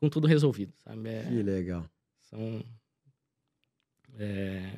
com 0.00 0.08
tudo 0.08 0.26
resolvido, 0.26 0.72
sabe? 0.78 1.10
É, 1.10 1.24
que 1.24 1.42
legal. 1.42 1.84
São... 2.22 2.64
É, 4.18 4.72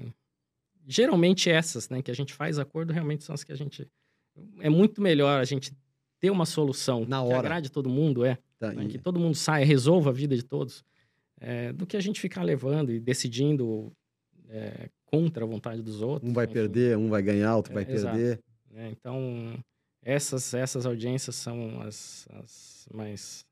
geralmente 0.84 1.48
essas, 1.48 1.88
né? 1.88 2.02
Que 2.02 2.10
a 2.10 2.14
gente 2.14 2.34
faz 2.34 2.58
acordo, 2.58 2.92
realmente 2.92 3.22
são 3.22 3.34
as 3.34 3.44
que 3.44 3.52
a 3.52 3.56
gente... 3.56 3.86
É 4.58 4.68
muito 4.68 5.00
melhor 5.00 5.40
a 5.40 5.44
gente 5.44 5.72
ter 6.18 6.30
uma 6.30 6.44
solução 6.44 7.06
Na 7.06 7.20
que 7.20 7.28
hora. 7.28 7.38
agrade 7.38 7.70
todo 7.70 7.88
mundo, 7.88 8.24
é. 8.24 8.36
Tá, 8.60 8.72
né? 8.74 8.86
Que 8.86 8.98
todo 8.98 9.18
mundo 9.18 9.34
saia, 9.34 9.64
resolva 9.64 10.10
a 10.10 10.12
vida 10.12 10.36
de 10.36 10.44
todos, 10.44 10.84
é, 11.40 11.72
do 11.72 11.86
que 11.86 11.96
a 11.96 12.00
gente 12.00 12.20
ficar 12.20 12.42
levando 12.42 12.92
e 12.92 13.00
decidindo 13.00 13.90
é, 14.50 14.90
contra 15.06 15.44
a 15.44 15.48
vontade 15.48 15.80
dos 15.82 16.02
outros. 16.02 16.30
Um 16.30 16.34
vai 16.34 16.44
enfim. 16.44 16.52
perder, 16.54 16.98
um 16.98 17.08
vai 17.08 17.22
ganhar, 17.22 17.56
outro 17.56 17.72
vai 17.72 17.84
É, 17.84 17.90
exato. 17.90 18.14
perder. 18.16 18.38
É, 18.74 18.90
então, 18.90 19.58
essas, 20.02 20.52
essas 20.52 20.84
audiências 20.84 21.34
são 21.36 21.80
as, 21.80 22.28
as 22.34 22.86
mais, 22.92 23.46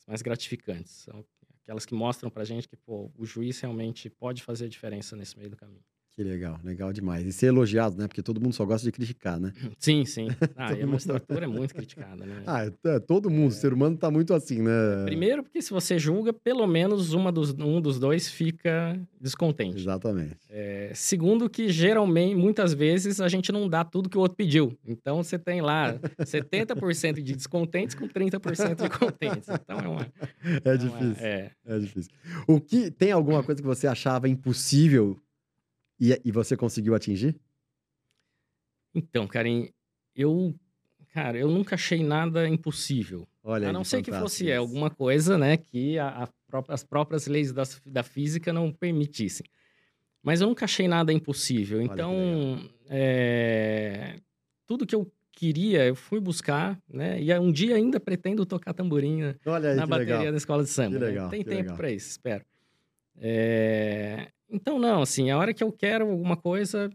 as 0.00 0.06
mais 0.06 0.20
gratificantes. 0.20 0.90
São 0.90 1.24
aquelas 1.62 1.86
que 1.86 1.94
mostram 1.94 2.28
pra 2.28 2.44
gente 2.44 2.68
que 2.68 2.76
pô, 2.76 3.12
o 3.16 3.24
juiz 3.24 3.60
realmente 3.60 4.10
pode 4.10 4.42
fazer 4.42 4.64
a 4.64 4.68
diferença 4.68 5.14
nesse 5.14 5.38
meio 5.38 5.50
do 5.50 5.56
caminho. 5.56 5.84
Que 6.18 6.24
legal, 6.24 6.58
legal 6.64 6.92
demais. 6.92 7.24
E 7.24 7.32
ser 7.32 7.46
elogiado, 7.46 7.96
né? 7.96 8.08
Porque 8.08 8.20
todo 8.24 8.40
mundo 8.40 8.52
só 8.52 8.64
gosta 8.64 8.84
de 8.84 8.90
criticar, 8.90 9.38
né? 9.38 9.52
Sim, 9.78 10.04
sim. 10.04 10.26
Ah, 10.56 10.72
e 10.72 10.82
a 10.82 10.86
magistratura 10.88 11.44
é 11.44 11.46
muito 11.46 11.72
criticada, 11.72 12.26
né? 12.26 12.42
Ah, 12.44 12.64
é, 12.66 12.72
é, 12.86 12.98
todo 12.98 13.30
mundo, 13.30 13.50
o 13.50 13.52
ser 13.52 13.72
humano 13.72 13.96
tá 13.96 14.10
muito 14.10 14.34
assim, 14.34 14.60
né? 14.60 14.70
Primeiro, 15.04 15.44
porque 15.44 15.62
se 15.62 15.70
você 15.70 15.96
julga, 15.96 16.32
pelo 16.32 16.66
menos 16.66 17.12
uma 17.12 17.30
dos, 17.30 17.52
um 17.52 17.80
dos 17.80 18.00
dois 18.00 18.28
fica 18.28 19.00
descontente. 19.20 19.76
Exatamente. 19.78 20.34
É, 20.50 20.90
segundo, 20.92 21.48
que 21.48 21.68
geralmente, 21.68 22.34
muitas 22.34 22.74
vezes, 22.74 23.20
a 23.20 23.28
gente 23.28 23.52
não 23.52 23.68
dá 23.68 23.84
tudo 23.84 24.08
que 24.08 24.18
o 24.18 24.20
outro 24.20 24.36
pediu. 24.36 24.76
Então, 24.84 25.22
você 25.22 25.38
tem 25.38 25.60
lá 25.60 25.94
70% 26.18 27.22
de 27.22 27.36
descontentes 27.36 27.94
com 27.94 28.08
30% 28.08 28.82
de 28.82 28.90
contentes. 28.90 29.48
Então, 29.48 29.78
é 29.78 29.86
uma... 29.86 30.06
É 30.64 30.68
uma- 30.70 30.76
difícil. 30.78 31.24
é. 31.24 31.50
É 31.64 31.78
difícil. 31.78 32.10
O 32.48 32.60
que 32.60 32.90
tem 32.90 33.12
alguma 33.12 33.44
coisa 33.44 33.60
que 33.62 33.66
você 33.68 33.86
achava 33.86 34.28
impossível 34.28 35.16
e, 36.00 36.20
e 36.24 36.30
você 36.32 36.56
conseguiu 36.56 36.94
atingir? 36.94 37.36
Então, 38.94 39.26
Karen, 39.26 39.68
eu... 40.14 40.54
Cara, 41.12 41.38
eu 41.38 41.48
nunca 41.48 41.74
achei 41.74 42.04
nada 42.04 42.46
impossível. 42.46 43.26
Olha, 43.42 43.70
a 43.70 43.72
não 43.72 43.82
ser 43.82 44.02
que 44.02 44.12
fosse 44.12 44.50
é, 44.50 44.56
alguma 44.56 44.90
coisa, 44.90 45.38
né, 45.38 45.56
que 45.56 45.98
a, 45.98 46.24
a 46.24 46.28
própria- 46.46 46.74
as 46.74 46.84
próprias 46.84 47.26
leis 47.26 47.50
da, 47.52 47.62
da 47.86 48.02
física 48.02 48.52
não 48.52 48.70
permitissem. 48.70 49.46
Mas 50.22 50.40
eu 50.40 50.48
nunca 50.48 50.66
achei 50.66 50.86
nada 50.86 51.12
impossível. 51.12 51.80
Então, 51.80 52.60
é, 52.88 54.20
tudo 54.66 54.86
que 54.86 54.94
eu 54.94 55.10
queria, 55.32 55.86
eu 55.86 55.94
fui 55.94 56.20
buscar, 56.20 56.78
né? 56.88 57.22
E 57.22 57.32
um 57.38 57.50
dia 57.50 57.76
ainda 57.76 57.98
pretendo 57.98 58.44
tocar 58.44 58.74
tamborim 58.74 59.22
aí, 59.22 59.36
na 59.76 59.86
bateria 59.86 60.18
legal. 60.18 60.32
da 60.32 60.36
escola 60.36 60.62
de 60.62 60.68
samba. 60.68 60.98
Que 60.98 60.98
né? 60.98 61.06
legal, 61.06 61.30
Tem 61.30 61.42
que 61.42 61.48
tempo 61.48 61.74
para 61.74 61.90
isso, 61.90 62.10
espero. 62.10 62.44
É, 63.16 64.28
Então, 64.50 64.78
não, 64.78 65.02
assim, 65.02 65.30
a 65.30 65.38
hora 65.38 65.52
que 65.52 65.62
eu 65.62 65.70
quero 65.72 66.10
alguma 66.10 66.36
coisa, 66.36 66.90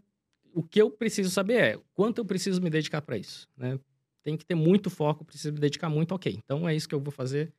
o 0.52 0.62
que 0.62 0.80
eu 0.80 0.90
preciso 0.90 1.30
saber 1.30 1.54
é 1.60 1.80
quanto 1.94 2.18
eu 2.18 2.24
preciso 2.24 2.60
me 2.60 2.70
dedicar 2.70 3.00
para 3.02 3.16
isso, 3.16 3.48
né? 3.56 3.78
Tem 4.22 4.36
que 4.36 4.44
ter 4.44 4.54
muito 4.54 4.88
foco, 4.90 5.24
preciso 5.24 5.52
me 5.52 5.60
dedicar 5.60 5.88
muito, 5.88 6.14
ok. 6.14 6.38
Então, 6.44 6.68
é 6.68 6.74
isso 6.74 6.88
que 6.88 6.94
eu 6.94 7.00
vou 7.00 7.12
fazer. 7.12 7.52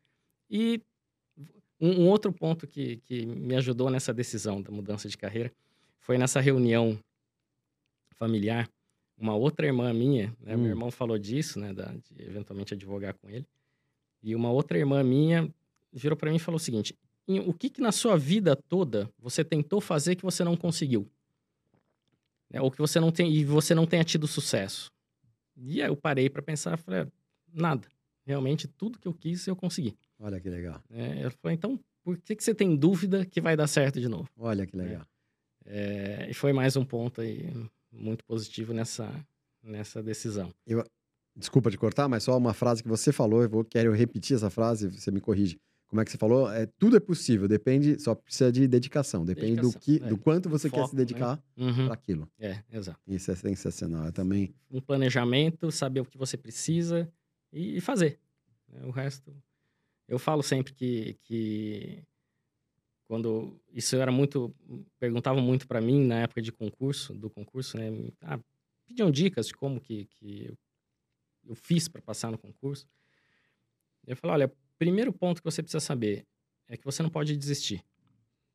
E 0.49 0.81
um, 1.79 2.01
um 2.03 2.07
outro 2.07 2.33
ponto 2.33 2.67
que, 2.67 2.97
que 2.97 3.25
me 3.25 3.55
ajudou 3.55 3.89
nessa 3.89 4.13
decisão 4.13 4.61
da 4.61 4.71
mudança 4.71 5.07
de 5.07 5.17
carreira 5.17 5.51
foi 5.99 6.17
nessa 6.17 6.39
reunião 6.39 6.97
familiar. 8.15 8.69
Uma 9.17 9.35
outra 9.35 9.65
irmã 9.65 9.93
minha, 9.93 10.35
né? 10.41 10.55
Hum. 10.55 10.59
Meu 10.59 10.69
irmão 10.69 10.91
falou 10.91 11.17
disso, 11.17 11.59
né? 11.59 11.73
da- 11.73 11.93
de 11.93 12.21
eventualmente 12.21 12.73
advogar 12.73 13.13
com 13.13 13.29
ele. 13.29 13.45
E 14.21 14.35
uma 14.35 14.51
outra 14.51 14.77
irmã 14.77 15.03
minha 15.03 15.49
virou 15.93 16.17
para 16.17 16.29
mim 16.31 16.37
e 16.37 16.39
falou 16.39 16.57
o 16.57 16.59
seguinte: 16.59 16.95
"Em- 17.27 17.39
o 17.39 17.53
que, 17.53 17.69
que 17.69 17.81
na 17.81 17.91
sua 17.91 18.17
vida 18.17 18.55
toda 18.55 19.09
você 19.19 19.43
tentou 19.43 19.79
fazer 19.81 20.15
que 20.15 20.23
você 20.23 20.43
não 20.43 20.55
conseguiu? 20.55 21.09
Né, 22.51 22.61
Ou 22.61 22.69
que 22.71 22.77
você 22.77 22.99
não 22.99 23.11
tem 23.11 23.31
e 23.33 23.43
você 23.43 23.73
não 23.73 23.85
tenha 23.85 24.03
tido 24.03 24.27
sucesso? 24.27 24.91
E 25.57 25.81
aí 25.81 25.89
eu 25.89 25.95
parei 25.97 26.29
para 26.29 26.41
pensar, 26.41 26.77
falei, 26.77 27.01
"Ah, 27.01 27.07
nada. 27.53 27.87
Realmente 28.25 28.67
tudo 28.67 28.99
que 28.99 29.07
eu 29.07 29.13
quis 29.13 29.45
eu 29.47 29.55
consegui. 29.55 29.95
Olha 30.19 30.39
que 30.39 30.49
legal. 30.49 30.81
né? 30.89 31.25
Eu 31.25 31.31
falei, 31.31 31.55
então 31.55 31.79
por 32.03 32.17
que, 32.19 32.35
que 32.35 32.43
você 32.43 32.53
tem 32.53 32.75
dúvida 32.75 33.25
que 33.25 33.39
vai 33.41 33.55
dar 33.55 33.67
certo 33.67 33.99
de 33.99 34.07
novo? 34.07 34.29
Olha 34.37 34.65
que 34.65 34.75
legal. 34.75 35.05
É, 35.65 36.27
e 36.29 36.33
foi 36.33 36.53
mais 36.53 36.75
um 36.75 36.85
ponto 36.85 37.21
aí 37.21 37.49
muito 37.91 38.23
positivo 38.25 38.73
nessa, 38.73 39.11
nessa 39.63 40.03
decisão. 40.03 40.53
Desculpa 41.35 41.69
te 41.71 41.77
cortar, 41.77 42.07
mas 42.07 42.23
só 42.23 42.37
uma 42.37 42.53
frase 42.53 42.81
que 42.83 42.87
você 42.89 43.11
falou, 43.11 43.41
eu 43.43 43.49
vou, 43.49 43.63
quero 43.65 43.91
repetir 43.93 44.35
essa 44.35 44.49
frase, 44.49 44.87
você 44.87 45.11
me 45.11 45.19
corrige. 45.19 45.59
Como 45.95 46.01
é 46.01 46.03
que 46.05 46.11
você 46.11 46.17
falou? 46.17 46.51
É, 46.51 46.65
tudo 46.77 46.97
é 46.97 46.99
possível, 46.99 47.47
depende, 47.47 47.97
só 48.01 48.13
precisa 48.13 48.51
de 48.51 48.67
dedicação. 48.67 49.23
Depende 49.23 49.61
do, 49.61 49.69
Dedicação, 49.69 49.79
que, 49.79 50.03
é. 50.03 50.09
do 50.09 50.17
quanto 50.17 50.49
você 50.49 50.69
quer 50.69 50.79
Foco, 50.79 50.89
se 50.89 50.95
né? 50.97 51.05
dedicar 51.05 51.41
Uhum, 51.55 51.85
para 51.85 51.93
aquilo. 51.93 52.29
É, 52.37 52.61
exato. 52.69 52.99
Isso 53.07 53.31
é 53.31 53.35
sensacional. 53.35 54.05
Eu 54.05 54.11
também. 54.11 54.53
Um 54.69 54.81
planejamento, 54.81 55.71
saber 55.71 56.01
o 56.01 56.05
que 56.05 56.17
você 56.17 56.35
precisa 56.35 57.09
e, 57.49 57.77
e 57.77 57.79
fazer. 57.79 58.19
né? 58.67 58.81
O 58.83 58.91
resto. 58.91 59.33
Eu 60.05 60.19
falo 60.19 60.43
sempre 60.43 60.73
que, 60.73 61.17
que 61.23 62.03
quando 63.07 63.57
isso 63.71 63.95
era 63.95 64.11
muito 64.11 64.53
perguntavam 64.99 65.41
muito 65.41 65.65
para 65.65 65.79
mim 65.79 66.05
na 66.05 66.23
época 66.23 66.41
de 66.41 66.51
concurso 66.51 67.13
do 67.13 67.29
concurso 67.29 67.77
né 67.77 67.89
ah, 68.21 68.37
pediam 68.85 69.09
dicas 69.09 69.47
de 69.47 69.53
como 69.53 69.79
que, 69.79 70.05
que 70.07 70.47
eu, 70.47 70.57
eu 71.51 71.55
fiz 71.55 71.87
para 71.87 72.01
passar 72.01 72.31
no 72.31 72.37
concurso 72.37 72.85
eu 74.05 74.15
falo 74.17 74.33
olha 74.33 74.51
primeiro 74.77 75.11
ponto 75.13 75.41
que 75.41 75.45
você 75.45 75.61
precisa 75.61 75.79
saber 75.79 76.25
é 76.67 76.77
que 76.77 76.85
você 76.85 77.01
não 77.03 77.09
pode 77.09 77.35
desistir 77.35 77.83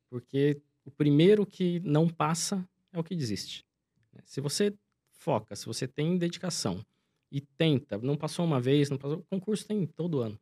porque 0.09 0.61
o 0.85 0.91
primeiro 0.91 1.45
que 1.45 1.79
não 1.81 2.07
passa 2.07 2.67
é 2.91 2.99
o 2.99 3.03
que 3.03 3.15
desiste 3.15 3.65
né? 4.13 4.21
se 4.25 4.41
você 4.41 4.73
foca 5.11 5.55
se 5.55 5.65
você 5.65 5.87
tem 5.87 6.17
dedicação 6.17 6.85
e 7.31 7.41
tenta 7.41 7.97
não 7.97 8.17
passou 8.17 8.45
uma 8.45 8.59
vez 8.59 8.89
não 8.89 8.97
passou 8.97 9.19
o 9.19 9.23
concurso 9.23 9.65
tem 9.65 9.85
todo 9.85 10.21
ano 10.21 10.39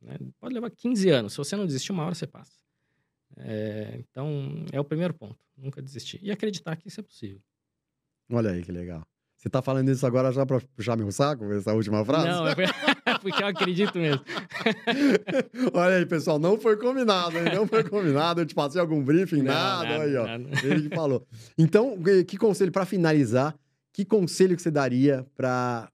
né? 0.00 0.16
pode 0.38 0.54
levar 0.54 0.70
15 0.70 1.08
anos 1.10 1.32
se 1.32 1.38
você 1.38 1.56
não 1.56 1.66
desistir 1.66 1.92
uma 1.92 2.04
hora 2.04 2.14
você 2.14 2.26
passa 2.26 2.60
é, 3.36 3.96
então, 3.98 4.64
é 4.72 4.80
o 4.80 4.84
primeiro 4.84 5.14
ponto. 5.14 5.38
Nunca 5.56 5.82
desistir. 5.82 6.18
E 6.22 6.30
acreditar 6.30 6.76
que 6.76 6.88
isso 6.88 7.00
é 7.00 7.02
possível. 7.02 7.40
Olha 8.30 8.50
aí 8.50 8.62
que 8.62 8.72
legal. 8.72 9.06
Você 9.40 9.48
tá 9.48 9.62
falando 9.62 9.88
isso 9.90 10.06
agora 10.06 10.30
já 10.32 10.44
para 10.44 10.60
puxar 10.76 10.98
meu 10.98 11.10
saco, 11.10 11.50
essa 11.54 11.72
última 11.72 12.04
frase? 12.04 12.26
Não, 12.28 12.46
é 12.46 12.54
porque 13.22 13.40
eu 13.42 13.46
acredito 13.46 13.98
mesmo. 13.98 14.20
Olha 15.72 15.96
aí, 15.96 16.04
pessoal, 16.04 16.38
não 16.38 16.60
foi 16.60 16.76
combinado, 16.76 17.38
hein? 17.38 17.44
Não 17.54 17.66
foi 17.66 17.82
combinado. 17.82 18.42
Eu 18.42 18.46
te 18.46 18.54
passei 18.54 18.78
algum 18.78 19.02
briefing, 19.02 19.38
Não, 19.38 19.44
nada, 19.54 20.02
aí, 20.02 20.14
ó. 20.14 20.26
nada. 20.26 20.44
Ele 20.62 20.90
que 20.90 20.94
falou. 20.94 21.26
Então, 21.56 21.96
que- 22.02 22.22
que 22.24 22.36
conselho, 22.36 22.70
para 22.70 22.84
finalizar, 22.84 23.54
que 23.94 24.04
conselho 24.04 24.54
que 24.54 24.60
você 24.60 24.70
daria 24.70 25.26
para 25.34 25.88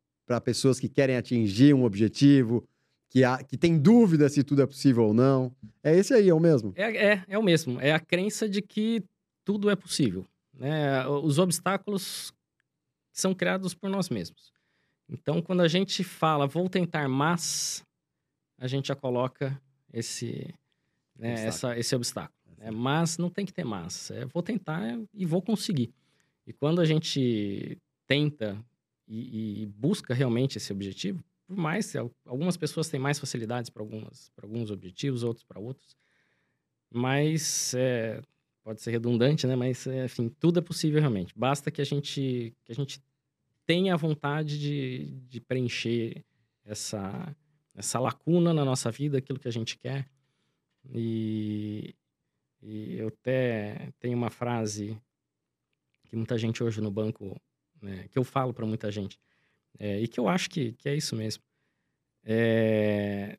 pessoas 0.44 0.80
que 0.80 0.88
querem 0.88 1.16
atingir 1.16 1.72
um 1.72 1.84
objetivo, 1.84 2.64
que, 3.12 3.22
há, 3.22 3.38
que 3.44 3.56
tem 3.56 3.78
dúvida 3.78 4.28
se 4.28 4.42
tudo 4.42 4.62
é 4.62 4.66
possível 4.66 5.04
ou 5.04 5.14
não? 5.14 5.52
É 5.84 5.94
esse 5.96 6.12
aí, 6.12 6.28
é 6.28 6.34
o 6.34 6.40
mesmo? 6.40 6.72
É, 6.74 7.12
é, 7.12 7.24
é 7.28 7.38
o 7.38 7.44
mesmo. 7.44 7.80
É 7.80 7.92
a 7.92 8.00
crença 8.00 8.48
de 8.48 8.60
que 8.60 9.04
tudo 9.44 9.70
é 9.70 9.76
possível. 9.76 10.24
Né? 10.58 11.06
Os 11.06 11.38
obstáculos 11.38 12.32
são 13.20 13.34
criados 13.34 13.74
por 13.74 13.88
nós 13.88 14.08
mesmos. 14.10 14.52
Então, 15.08 15.40
quando 15.40 15.62
a 15.62 15.68
gente 15.68 16.04
fala, 16.04 16.46
vou 16.46 16.68
tentar, 16.68 17.08
mas, 17.08 17.84
a 18.58 18.66
gente 18.66 18.88
já 18.88 18.94
coloca 18.94 19.60
esse, 19.92 20.54
né, 21.16 21.30
Obstáculo. 21.30 21.48
essa, 21.48 21.78
esse 21.78 21.96
obstáculo. 21.96 22.54
né? 22.58 22.70
Mas 22.70 23.16
não 23.16 23.30
tem 23.30 23.46
que 23.46 23.52
ter 23.52 23.64
mas. 23.64 24.10
É, 24.10 24.24
vou 24.26 24.42
tentar 24.42 24.82
e 25.14 25.24
vou 25.24 25.40
conseguir. 25.40 25.92
E 26.46 26.52
quando 26.52 26.80
a 26.80 26.84
gente 26.84 27.78
tenta 28.06 28.62
e, 29.08 29.62
e 29.62 29.66
busca 29.66 30.12
realmente 30.12 30.58
esse 30.58 30.72
objetivo, 30.72 31.24
por 31.46 31.56
mais 31.56 31.94
algumas 32.24 32.56
pessoas 32.56 32.88
têm 32.88 33.00
mais 33.00 33.18
facilidades 33.18 33.70
para 33.70 33.82
algumas 33.82 34.30
para 34.34 34.46
alguns 34.46 34.70
objetivos, 34.70 35.22
outros 35.22 35.44
para 35.44 35.60
outros, 35.60 35.96
mas 36.90 37.72
é, 37.74 38.20
pode 38.66 38.82
ser 38.82 38.90
redundante, 38.90 39.46
né? 39.46 39.54
Mas 39.54 39.86
é, 39.86 40.06
enfim, 40.06 40.28
tudo 40.28 40.58
é 40.58 40.62
possível 40.62 40.98
realmente. 40.98 41.32
Basta 41.38 41.70
que 41.70 41.80
a 41.80 41.84
gente 41.84 42.52
que 42.64 42.72
a 42.72 42.74
gente 42.74 43.00
tenha 43.64 43.94
a 43.94 43.96
vontade 43.96 44.58
de, 44.58 45.20
de 45.28 45.40
preencher 45.40 46.24
essa 46.64 47.32
essa 47.76 48.00
lacuna 48.00 48.52
na 48.52 48.64
nossa 48.64 48.90
vida, 48.90 49.18
aquilo 49.18 49.38
que 49.38 49.46
a 49.46 49.52
gente 49.52 49.78
quer. 49.78 50.10
E, 50.92 51.94
e 52.60 52.96
eu 52.96 53.06
até 53.06 53.92
tenho 54.00 54.16
uma 54.16 54.30
frase 54.30 55.00
que 56.08 56.16
muita 56.16 56.36
gente 56.36 56.64
hoje 56.64 56.80
no 56.80 56.90
banco, 56.90 57.40
né, 57.80 58.08
que 58.08 58.18
eu 58.18 58.24
falo 58.24 58.52
para 58.52 58.66
muita 58.66 58.90
gente, 58.90 59.16
é, 59.78 60.00
e 60.00 60.08
que 60.08 60.18
eu 60.18 60.28
acho 60.28 60.50
que, 60.50 60.72
que 60.72 60.88
é 60.88 60.96
isso 60.96 61.14
mesmo. 61.14 61.44
É, 62.24 63.38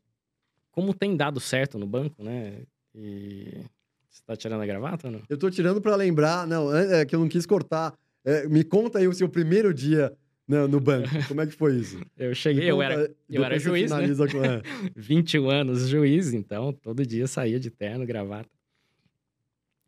como 0.72 0.94
tem 0.94 1.18
dado 1.18 1.42
certo 1.42 1.78
no 1.78 1.86
banco, 1.86 2.24
né? 2.24 2.64
E 2.96 3.66
você 4.10 4.22
tá 4.26 4.36
tirando 4.36 4.62
a 4.62 4.66
gravata 4.66 5.08
ou 5.08 5.14
não? 5.14 5.22
Eu 5.30 5.38
tô 5.38 5.50
tirando 5.50 5.82
para 5.82 5.96
lembrar, 5.96 6.48
não, 6.48 6.76
é, 6.76 7.02
é 7.02 7.06
que 7.06 7.16
eu 7.16 7.20
não 7.20 7.28
quis 7.28 7.46
cortar. 7.46 7.94
É, 8.26 8.48
me 8.48 8.64
conta 8.64 9.00
aí 9.00 9.08
o 9.08 9.14
seu 9.14 9.30
primeiro 9.30 9.74
dia 9.74 10.14
no, 10.48 10.68
no 10.68 10.80
banco. 10.80 11.10
Como 11.28 11.42
é 11.42 11.48
que 11.48 11.54
foi 11.54 11.76
isso? 11.78 12.00
Eu 12.18 12.34
cheguei, 12.34 12.70
eu 12.70 12.82
era, 12.82 13.14
eu 13.30 13.44
era 13.44 13.58
juiz, 13.60 13.92
né? 13.92 14.08
com- 14.32 14.44
é. 14.44 14.62
21 14.96 15.50
anos 15.50 15.88
juiz, 15.88 16.34
então 16.34 16.74
todo 16.74 17.06
dia 17.06 17.28
saía 17.28 17.60
de 17.60 17.70
terno, 17.70 18.06
gravata. 18.06 18.50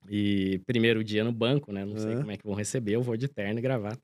E 0.10 0.60
primeiro 0.66 1.04
dia 1.04 1.24
no 1.24 1.32
banco, 1.32 1.72
né? 1.72 1.86
Não 1.86 1.98
sei 1.98 2.14
Aham. 2.14 2.20
como 2.22 2.32
é 2.32 2.38
que 2.38 2.44
vão 2.46 2.56
receber, 2.56 2.94
eu 2.94 3.02
vou 3.02 3.16
de 3.18 3.28
terno 3.28 3.60
e 3.60 3.62
gravata. 3.62 4.02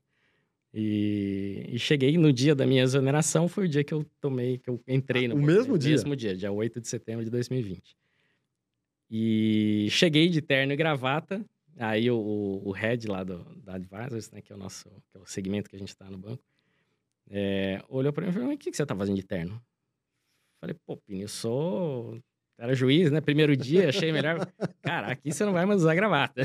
E, 0.72 1.64
e 1.68 1.78
cheguei 1.78 2.18
no 2.18 2.32
dia 2.32 2.54
da 2.54 2.66
minha 2.66 2.82
exoneração, 2.82 3.48
foi 3.48 3.64
o 3.64 3.68
dia 3.68 3.82
que 3.82 3.94
eu 3.94 4.04
tomei, 4.20 4.58
que 4.58 4.68
eu 4.68 4.80
entrei 4.86 5.26
no 5.26 5.34
o 5.34 5.38
banco, 5.38 5.46
mesmo 5.46 5.72
né? 5.72 5.78
dia? 5.78 5.90
mesmo 5.92 6.14
dia, 6.14 6.36
dia 6.36 6.52
8 6.52 6.80
de 6.80 6.88
setembro 6.88 7.24
de 7.24 7.30
2020. 7.30 7.96
E 9.10 9.88
cheguei 9.90 10.28
de 10.28 10.42
terno 10.42 10.72
e 10.72 10.76
gravata, 10.76 11.44
aí 11.78 12.10
o, 12.10 12.18
o, 12.18 12.68
o 12.68 12.72
head 12.72 13.06
lá 13.06 13.22
do, 13.22 13.44
da 13.56 13.74
Advisors, 13.74 14.30
né, 14.30 14.40
que 14.40 14.52
é 14.52 14.56
o 14.56 14.58
nosso, 14.58 14.88
que 15.10 15.16
é 15.16 15.20
o 15.20 15.26
segmento 15.26 15.70
que 15.70 15.76
a 15.76 15.78
gente 15.78 15.88
está 15.88 16.10
no 16.10 16.18
banco, 16.18 16.42
é, 17.30 17.82
olhou 17.88 18.12
para 18.12 18.24
mim 18.24 18.30
e 18.30 18.32
falou, 18.32 18.52
o 18.52 18.58
que, 18.58 18.70
que 18.70 18.76
você 18.76 18.86
tá 18.86 18.96
fazendo 18.96 19.16
de 19.16 19.24
terno? 19.24 19.60
Falei, 20.60 20.76
pô, 20.86 20.96
Pini, 20.96 21.22
eu 21.22 21.28
sou. 21.28 22.18
Era 22.58 22.74
juiz, 22.74 23.10
né? 23.10 23.20
Primeiro 23.20 23.54
dia, 23.56 23.90
achei 23.90 24.10
melhor. 24.12 24.46
Cara, 24.82 25.08
aqui 25.08 25.30
você 25.30 25.44
não 25.44 25.52
vai 25.52 25.66
mais 25.66 25.82
usar 25.82 25.94
gravata. 25.94 26.42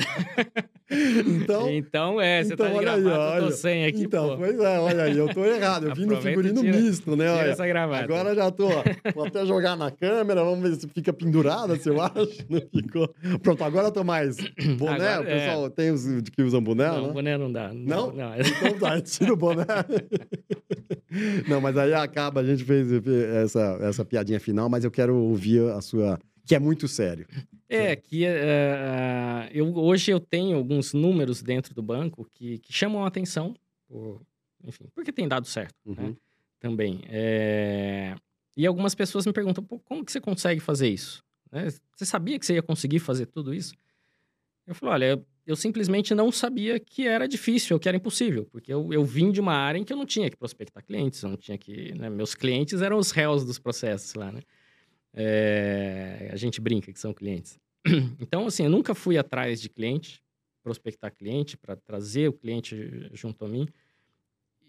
Então, 1.26 1.70
então, 1.70 2.20
é, 2.20 2.44
você 2.44 2.54
então, 2.54 2.66
tá 2.66 2.72
de 2.74 2.78
olha 2.80 2.92
aí, 2.96 3.02
gravata, 3.02 3.36
eu 3.36 3.40
tô 3.40 3.46
olha. 3.46 3.56
sem 3.56 3.86
aqui, 3.86 4.04
então, 4.04 4.28
pô. 4.32 4.38
pois 4.40 4.60
é, 4.60 4.80
olha 4.80 5.04
aí, 5.04 5.18
eu 5.18 5.34
tô 5.34 5.46
errado. 5.46 5.88
Eu 5.88 5.96
vim 5.96 6.06
no 6.06 6.18
figurino 6.22 6.60
tira- 6.62 6.78
misto, 6.78 7.16
né? 7.16 7.32
Olha. 7.32 7.48
essa 7.52 7.66
gravata. 7.66 8.04
Agora 8.04 8.36
já 8.36 8.52
tô, 8.52 8.68
vou 9.16 9.26
até 9.26 9.46
jogar 9.46 9.78
na 9.78 9.90
câmera, 9.90 10.44
vamos 10.44 10.70
ver 10.70 10.76
se 10.76 10.90
fica 10.90 11.14
pendurada, 11.14 11.78
se 11.78 11.88
eu 11.88 11.96
acho. 12.04 12.46
Não 12.50 12.60
ficou. 12.60 13.08
Pronto, 13.42 13.64
agora 13.64 13.88
eu 13.88 13.92
tô 13.94 14.04
mais 14.04 14.36
boné. 14.78 15.14
Agora, 15.14 15.22
o 15.22 15.26
pessoal 15.26 15.70
tem 15.70 15.92
os 15.92 16.06
que 16.30 16.42
usam 16.44 16.62
boné, 16.62 16.88
Não, 16.90 17.08
né? 17.08 17.14
boné 17.14 17.38
não 17.38 17.50
dá. 17.52 17.72
Não? 17.74 18.12
Não, 18.12 18.34
Então 18.36 18.78
tá, 18.80 19.00
tira 19.00 19.32
o 19.32 19.38
boné. 19.38 19.64
Não, 21.48 21.60
mas 21.60 21.78
aí 21.78 21.94
acaba, 21.94 22.40
a 22.40 22.44
gente 22.44 22.64
fez 22.64 22.88
essa, 23.44 23.78
essa 23.82 24.06
piadinha 24.06 24.40
final, 24.40 24.70
mas 24.70 24.84
eu 24.84 24.92
quero 24.92 25.16
ouvir 25.16 25.70
a 25.72 25.82
sua. 25.82 26.18
Que 26.46 26.56
é 26.56 26.60
muito 26.60 26.88
sério. 26.88 27.28
É, 27.70 27.96
que 27.96 28.26
eh, 28.26 29.50
eu, 29.54 29.74
hoje 29.76 30.12
eu 30.12 30.20
tenho 30.20 30.58
alguns 30.58 30.94
números 30.94 31.42
dentro 31.42 31.74
do 31.74 31.82
banco 31.82 32.26
que, 32.32 32.58
que 32.60 32.74
chamam 32.74 33.04
a 33.06 33.08
atenção, 33.08 33.56
por, 33.88 34.22
enfim, 34.64 34.86
porque 34.94 35.12
tem 35.12 35.28
dado 35.28 35.48
certo, 35.48 35.76
né? 35.86 35.96
Uhum. 36.08 36.16
Também. 36.60 37.02
É, 37.10 38.16
E 38.56 38.68
algumas 38.68 38.94
pessoas 38.94 39.26
me 39.26 39.34
perguntam, 39.34 39.64
Pô, 39.64 39.80
como 39.80 40.04
que 40.04 40.12
você 40.12 40.20
consegue 40.20 40.60
fazer 40.60 40.90
isso? 40.90 41.24
Né? 41.52 41.68
Você 41.96 42.06
sabia 42.06 42.38
que 42.38 42.46
você 42.46 42.56
ia 42.56 42.64
conseguir 42.64 43.00
fazer 43.00 43.26
tudo 43.26 43.54
isso? 43.54 43.74
Eu 44.68 44.76
falo, 44.76 44.92
olha, 44.92 45.24
eu 45.46 45.56
simplesmente 45.56 46.14
não 46.14 46.32
sabia 46.32 46.80
que 46.80 47.08
era 47.08 47.28
difícil, 47.28 47.80
que 47.80 47.88
era 47.88 47.98
impossível, 47.98 48.46
porque 48.52 48.72
eu, 48.72 48.94
eu 48.94 49.04
vim 49.04 49.32
de 49.32 49.40
uma 49.40 49.54
área 49.54 49.80
em 49.80 49.84
que 49.84 49.92
eu 49.92 49.98
não 49.98 50.06
tinha 50.06 50.30
que 50.30 50.38
prospectar 50.38 50.84
clientes, 50.84 51.22
eu 51.24 51.30
não 51.30 51.38
tinha 51.38 51.58
que. 51.58 51.94
Né, 51.98 52.10
meus 52.10 52.36
clientes 52.36 52.82
eram 52.82 52.98
os 52.98 53.12
réus 53.12 53.44
dos 53.44 53.58
processos 53.58 54.14
lá, 54.14 54.32
né? 54.32 54.42
É, 55.14 56.30
a 56.32 56.36
gente 56.36 56.62
brinca 56.62 56.92
que 56.94 57.00
são 57.00 57.14
clientes. 57.14 57.60
Então, 58.20 58.46
assim, 58.46 58.64
eu 58.64 58.70
nunca 58.70 58.94
fui 58.94 59.18
atrás 59.18 59.60
de 59.60 59.68
cliente, 59.68 60.22
prospectar 60.64 61.14
cliente, 61.14 61.58
para 61.58 61.76
trazer 61.76 62.30
o 62.30 62.34
cliente 62.34 63.10
junto 63.14 63.44
a 63.44 63.48
mim. 63.48 63.68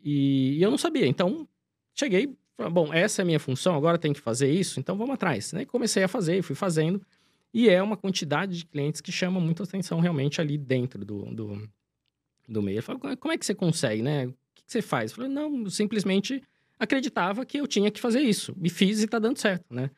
E, 0.03 0.59
e 0.59 0.63
eu 0.63 0.71
não 0.71 0.79
sabia. 0.79 1.07
Então, 1.07 1.47
cheguei, 1.95 2.35
bom, 2.71 2.93
essa 2.93 3.21
é 3.21 3.23
a 3.23 3.27
minha 3.27 3.39
função, 3.39 3.77
agora 3.77 3.99
tem 3.99 4.13
que 4.13 4.21
fazer 4.21 4.51
isso, 4.51 4.81
então 4.81 4.97
vamos 4.97 5.15
atrás. 5.15 5.53
Né? 5.53 5.63
E 5.63 5.67
comecei 5.67 6.03
a 6.03 6.09
fazer, 6.09 6.43
fui 6.43 6.57
fazendo. 6.57 7.05
E 7.55 7.69
é 7.69 7.83
uma 7.83 7.97
quantidade 7.97 8.57
de 8.57 8.65
clientes 8.65 9.01
que 9.01 9.13
chama 9.13 9.39
muita 9.39 9.63
atenção 9.65 10.01
realmente 10.01 10.41
ali 10.41 10.57
dentro 10.57 11.05
do, 11.05 11.25
do, 11.35 11.69
do 12.49 12.63
meio. 12.63 12.79
Eu 12.79 12.83
falo, 12.83 12.99
como 12.99 13.33
é 13.33 13.37
que 13.37 13.45
você 13.45 13.55
consegue, 13.55 14.03
né? 14.03 14.27
O 14.27 14.35
que, 14.55 14.63
você 14.67 14.81
faz? 14.81 15.11
Eu 15.11 15.17
falei, 15.17 15.31
não, 15.31 15.69
simplesmente 15.69 16.43
acreditava 16.79 17.45
que 17.45 17.59
eu 17.59 17.67
tinha 17.67 17.91
que 17.91 18.01
fazer 18.01 18.21
isso. 18.21 18.57
E 18.63 18.71
fiz 18.71 19.01
e 19.01 19.05
está 19.05 19.19
dando 19.19 19.39
certo, 19.39 19.67
né? 19.71 19.91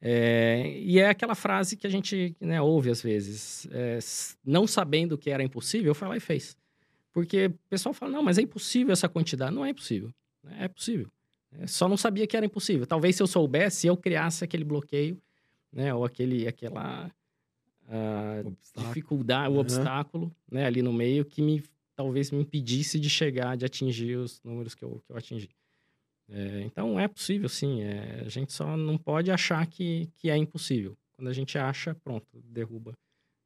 É, 0.00 0.78
e 0.78 0.98
é 0.98 1.08
aquela 1.08 1.34
frase 1.34 1.76
que 1.76 1.86
a 1.86 1.90
gente 1.90 2.36
né, 2.40 2.60
ouve 2.60 2.90
às 2.90 3.00
vezes. 3.00 3.66
É, 3.70 3.98
não 4.44 4.66
sabendo 4.66 5.16
que 5.16 5.30
era 5.30 5.42
impossível, 5.42 5.94
foi 5.94 6.08
lá 6.08 6.16
e 6.16 6.20
fez. 6.20 6.56
Porque 7.12 7.46
o 7.46 7.58
pessoal 7.70 7.94
fala, 7.94 8.12
não, 8.12 8.22
mas 8.22 8.36
é 8.36 8.42
impossível 8.42 8.92
essa 8.92 9.08
quantidade. 9.08 9.54
Não 9.54 9.64
é 9.64 9.70
impossível. 9.70 10.12
É 10.58 10.68
possível. 10.68 11.08
É, 11.52 11.66
só 11.66 11.88
não 11.88 11.96
sabia 11.96 12.26
que 12.26 12.36
era 12.36 12.44
impossível. 12.44 12.86
Talvez 12.86 13.16
se 13.16 13.22
eu 13.22 13.26
soubesse, 13.26 13.86
eu 13.86 13.96
criasse 13.96 14.44
aquele 14.44 14.64
bloqueio 14.64 15.20
né? 15.72 15.92
Ou 15.94 16.04
aquele, 16.04 16.46
aquela 16.46 17.10
uh, 17.88 18.56
dificuldade, 18.76 19.54
o 19.54 19.58
obstáculo, 19.58 20.34
né? 20.50 20.66
Ali 20.66 20.82
no 20.82 20.92
meio 20.92 21.24
que 21.24 21.42
me 21.42 21.62
talvez 21.96 22.30
me 22.30 22.40
impedisse 22.40 23.00
de 23.00 23.08
chegar, 23.08 23.56
de 23.56 23.64
atingir 23.64 24.16
os 24.16 24.40
números 24.44 24.74
que 24.74 24.84
eu, 24.84 25.02
que 25.06 25.12
eu 25.12 25.16
atingi. 25.16 25.48
É, 26.28 26.62
então 26.62 27.00
é 27.00 27.08
possível, 27.08 27.48
sim. 27.48 27.82
É, 27.82 28.22
a 28.26 28.28
gente 28.28 28.52
só 28.52 28.76
não 28.76 28.98
pode 28.98 29.30
achar 29.30 29.66
que, 29.66 30.10
que 30.16 30.28
é 30.28 30.36
impossível. 30.36 30.96
Quando 31.16 31.28
a 31.28 31.32
gente 31.32 31.56
acha, 31.56 31.94
pronto, 31.94 32.26
derruba 32.44 32.92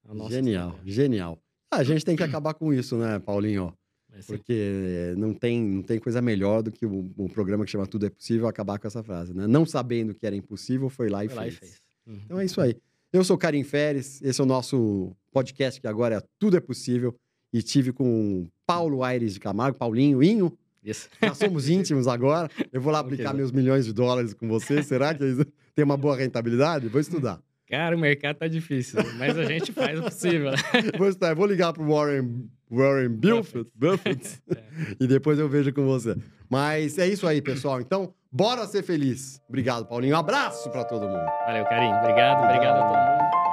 a 0.09 0.15
nossa. 0.15 0.35
Genial, 0.35 0.79
genial. 0.85 1.39
Ah, 1.71 1.77
a 1.77 1.85
gente 1.85 2.05
tem 2.05 2.17
que 2.17 2.23
acabar 2.23 2.55
com 2.55 2.75
isso, 2.75 2.97
né, 2.97 3.21
Paulinho? 3.21 3.73
É, 4.13 4.23
Porque 4.23 5.15
não 5.17 5.33
tem, 5.33 5.63
não 5.63 5.83
tem 5.83 6.01
coisa 6.01 6.21
melhor 6.21 6.63
do 6.63 6.73
que 6.73 6.85
o, 6.85 7.13
o, 7.17 7.29
programa 7.29 7.65
que 7.65 7.71
chama 7.71 7.87
Tudo 7.87 8.07
é 8.07 8.11
Possível 8.11 8.49
acabar 8.49 8.77
com 8.77 8.89
essa 8.89 9.05
frase, 9.05 9.33
né? 9.33 9.47
Não 9.47 9.65
sabendo 9.65 10.13
que 10.13 10.27
era 10.27 10.35
impossível, 10.35 10.89
foi 10.89 11.09
lá, 11.09 11.19
foi 11.19 11.27
e, 11.27 11.35
lá 11.35 11.43
fez. 11.43 11.55
e 11.55 11.59
fez. 11.59 11.83
Uhum. 12.07 12.21
Então 12.25 12.41
é 12.41 12.45
isso 12.45 12.61
aí. 12.61 12.77
Eu 13.13 13.25
sou 13.25 13.37
Karim 13.37 13.65
Feres, 13.65 14.23
esse 14.23 14.41
é 14.41 14.45
o 14.45 14.47
nosso 14.47 15.15
podcast 15.33 15.81
que 15.81 15.87
agora 15.87 16.17
é 16.17 16.23
Tudo 16.39 16.57
é 16.57 16.61
Possível. 16.61 17.15
E 17.53 17.63
tive 17.63 17.93
com 17.93 18.47
Paulo 18.65 19.03
Aires 19.03 19.35
de 19.35 19.41
Camargo, 19.41 19.77
Paulinho, 19.77 20.23
Inho. 20.23 20.57
Isso. 20.83 21.09
Já 21.21 21.35
somos 21.35 21.67
íntimos 21.69 22.07
agora. 22.07 22.49
Eu 22.73 22.81
vou 22.81 22.93
lá 22.93 23.01
aplicar 23.01 23.35
meus 23.35 23.51
milhões 23.51 23.85
de 23.85 23.93
dólares 23.93 24.33
com 24.33 24.49
você. 24.49 24.83
Será 24.83 25.13
que 25.13 25.25
tem 25.75 25.85
uma 25.85 25.97
boa 25.97 26.17
rentabilidade? 26.17 26.89
Vou 26.89 27.01
estudar. 27.01 27.43
Cara, 27.69 27.97
o 27.97 28.01
mercado 28.01 28.37
tá 28.37 28.49
difícil, 28.49 28.99
mas 29.17 29.39
a 29.39 29.45
gente 29.45 29.73
faz 29.73 29.99
o 29.99 30.03
possível. 30.03 30.51
vou 30.99 31.09
estudar. 31.09 31.35
Vou 31.35 31.47
ligar 31.47 31.73
pro 31.73 31.85
Warren, 31.85 32.49
Warren 32.69 33.11
Buffett, 33.11 33.71
Buffett 33.75 34.41
é. 34.51 34.63
e 34.99 35.07
depois 35.07 35.39
eu 35.39 35.49
vejo 35.49 35.73
com 35.73 35.87
você. 35.87 36.17
Mas 36.49 36.99
é 36.99 37.07
isso 37.07 37.27
aí, 37.29 37.41
pessoal. 37.41 37.81
Então, 37.81 38.13
Bora 38.33 38.65
ser 38.67 38.85
feliz. 38.85 39.43
Obrigado, 39.49 39.87
Paulinho. 39.87 40.15
Um 40.15 40.19
abraço 40.19 40.71
para 40.71 40.85
todo 40.85 41.09
mundo. 41.09 41.27
Valeu, 41.47 41.65
carinho. 41.65 41.97
Obrigado, 41.97 42.45
obrigado 42.45 42.77
a 42.79 42.87
todo 42.87 42.97
mundo. 42.97 43.50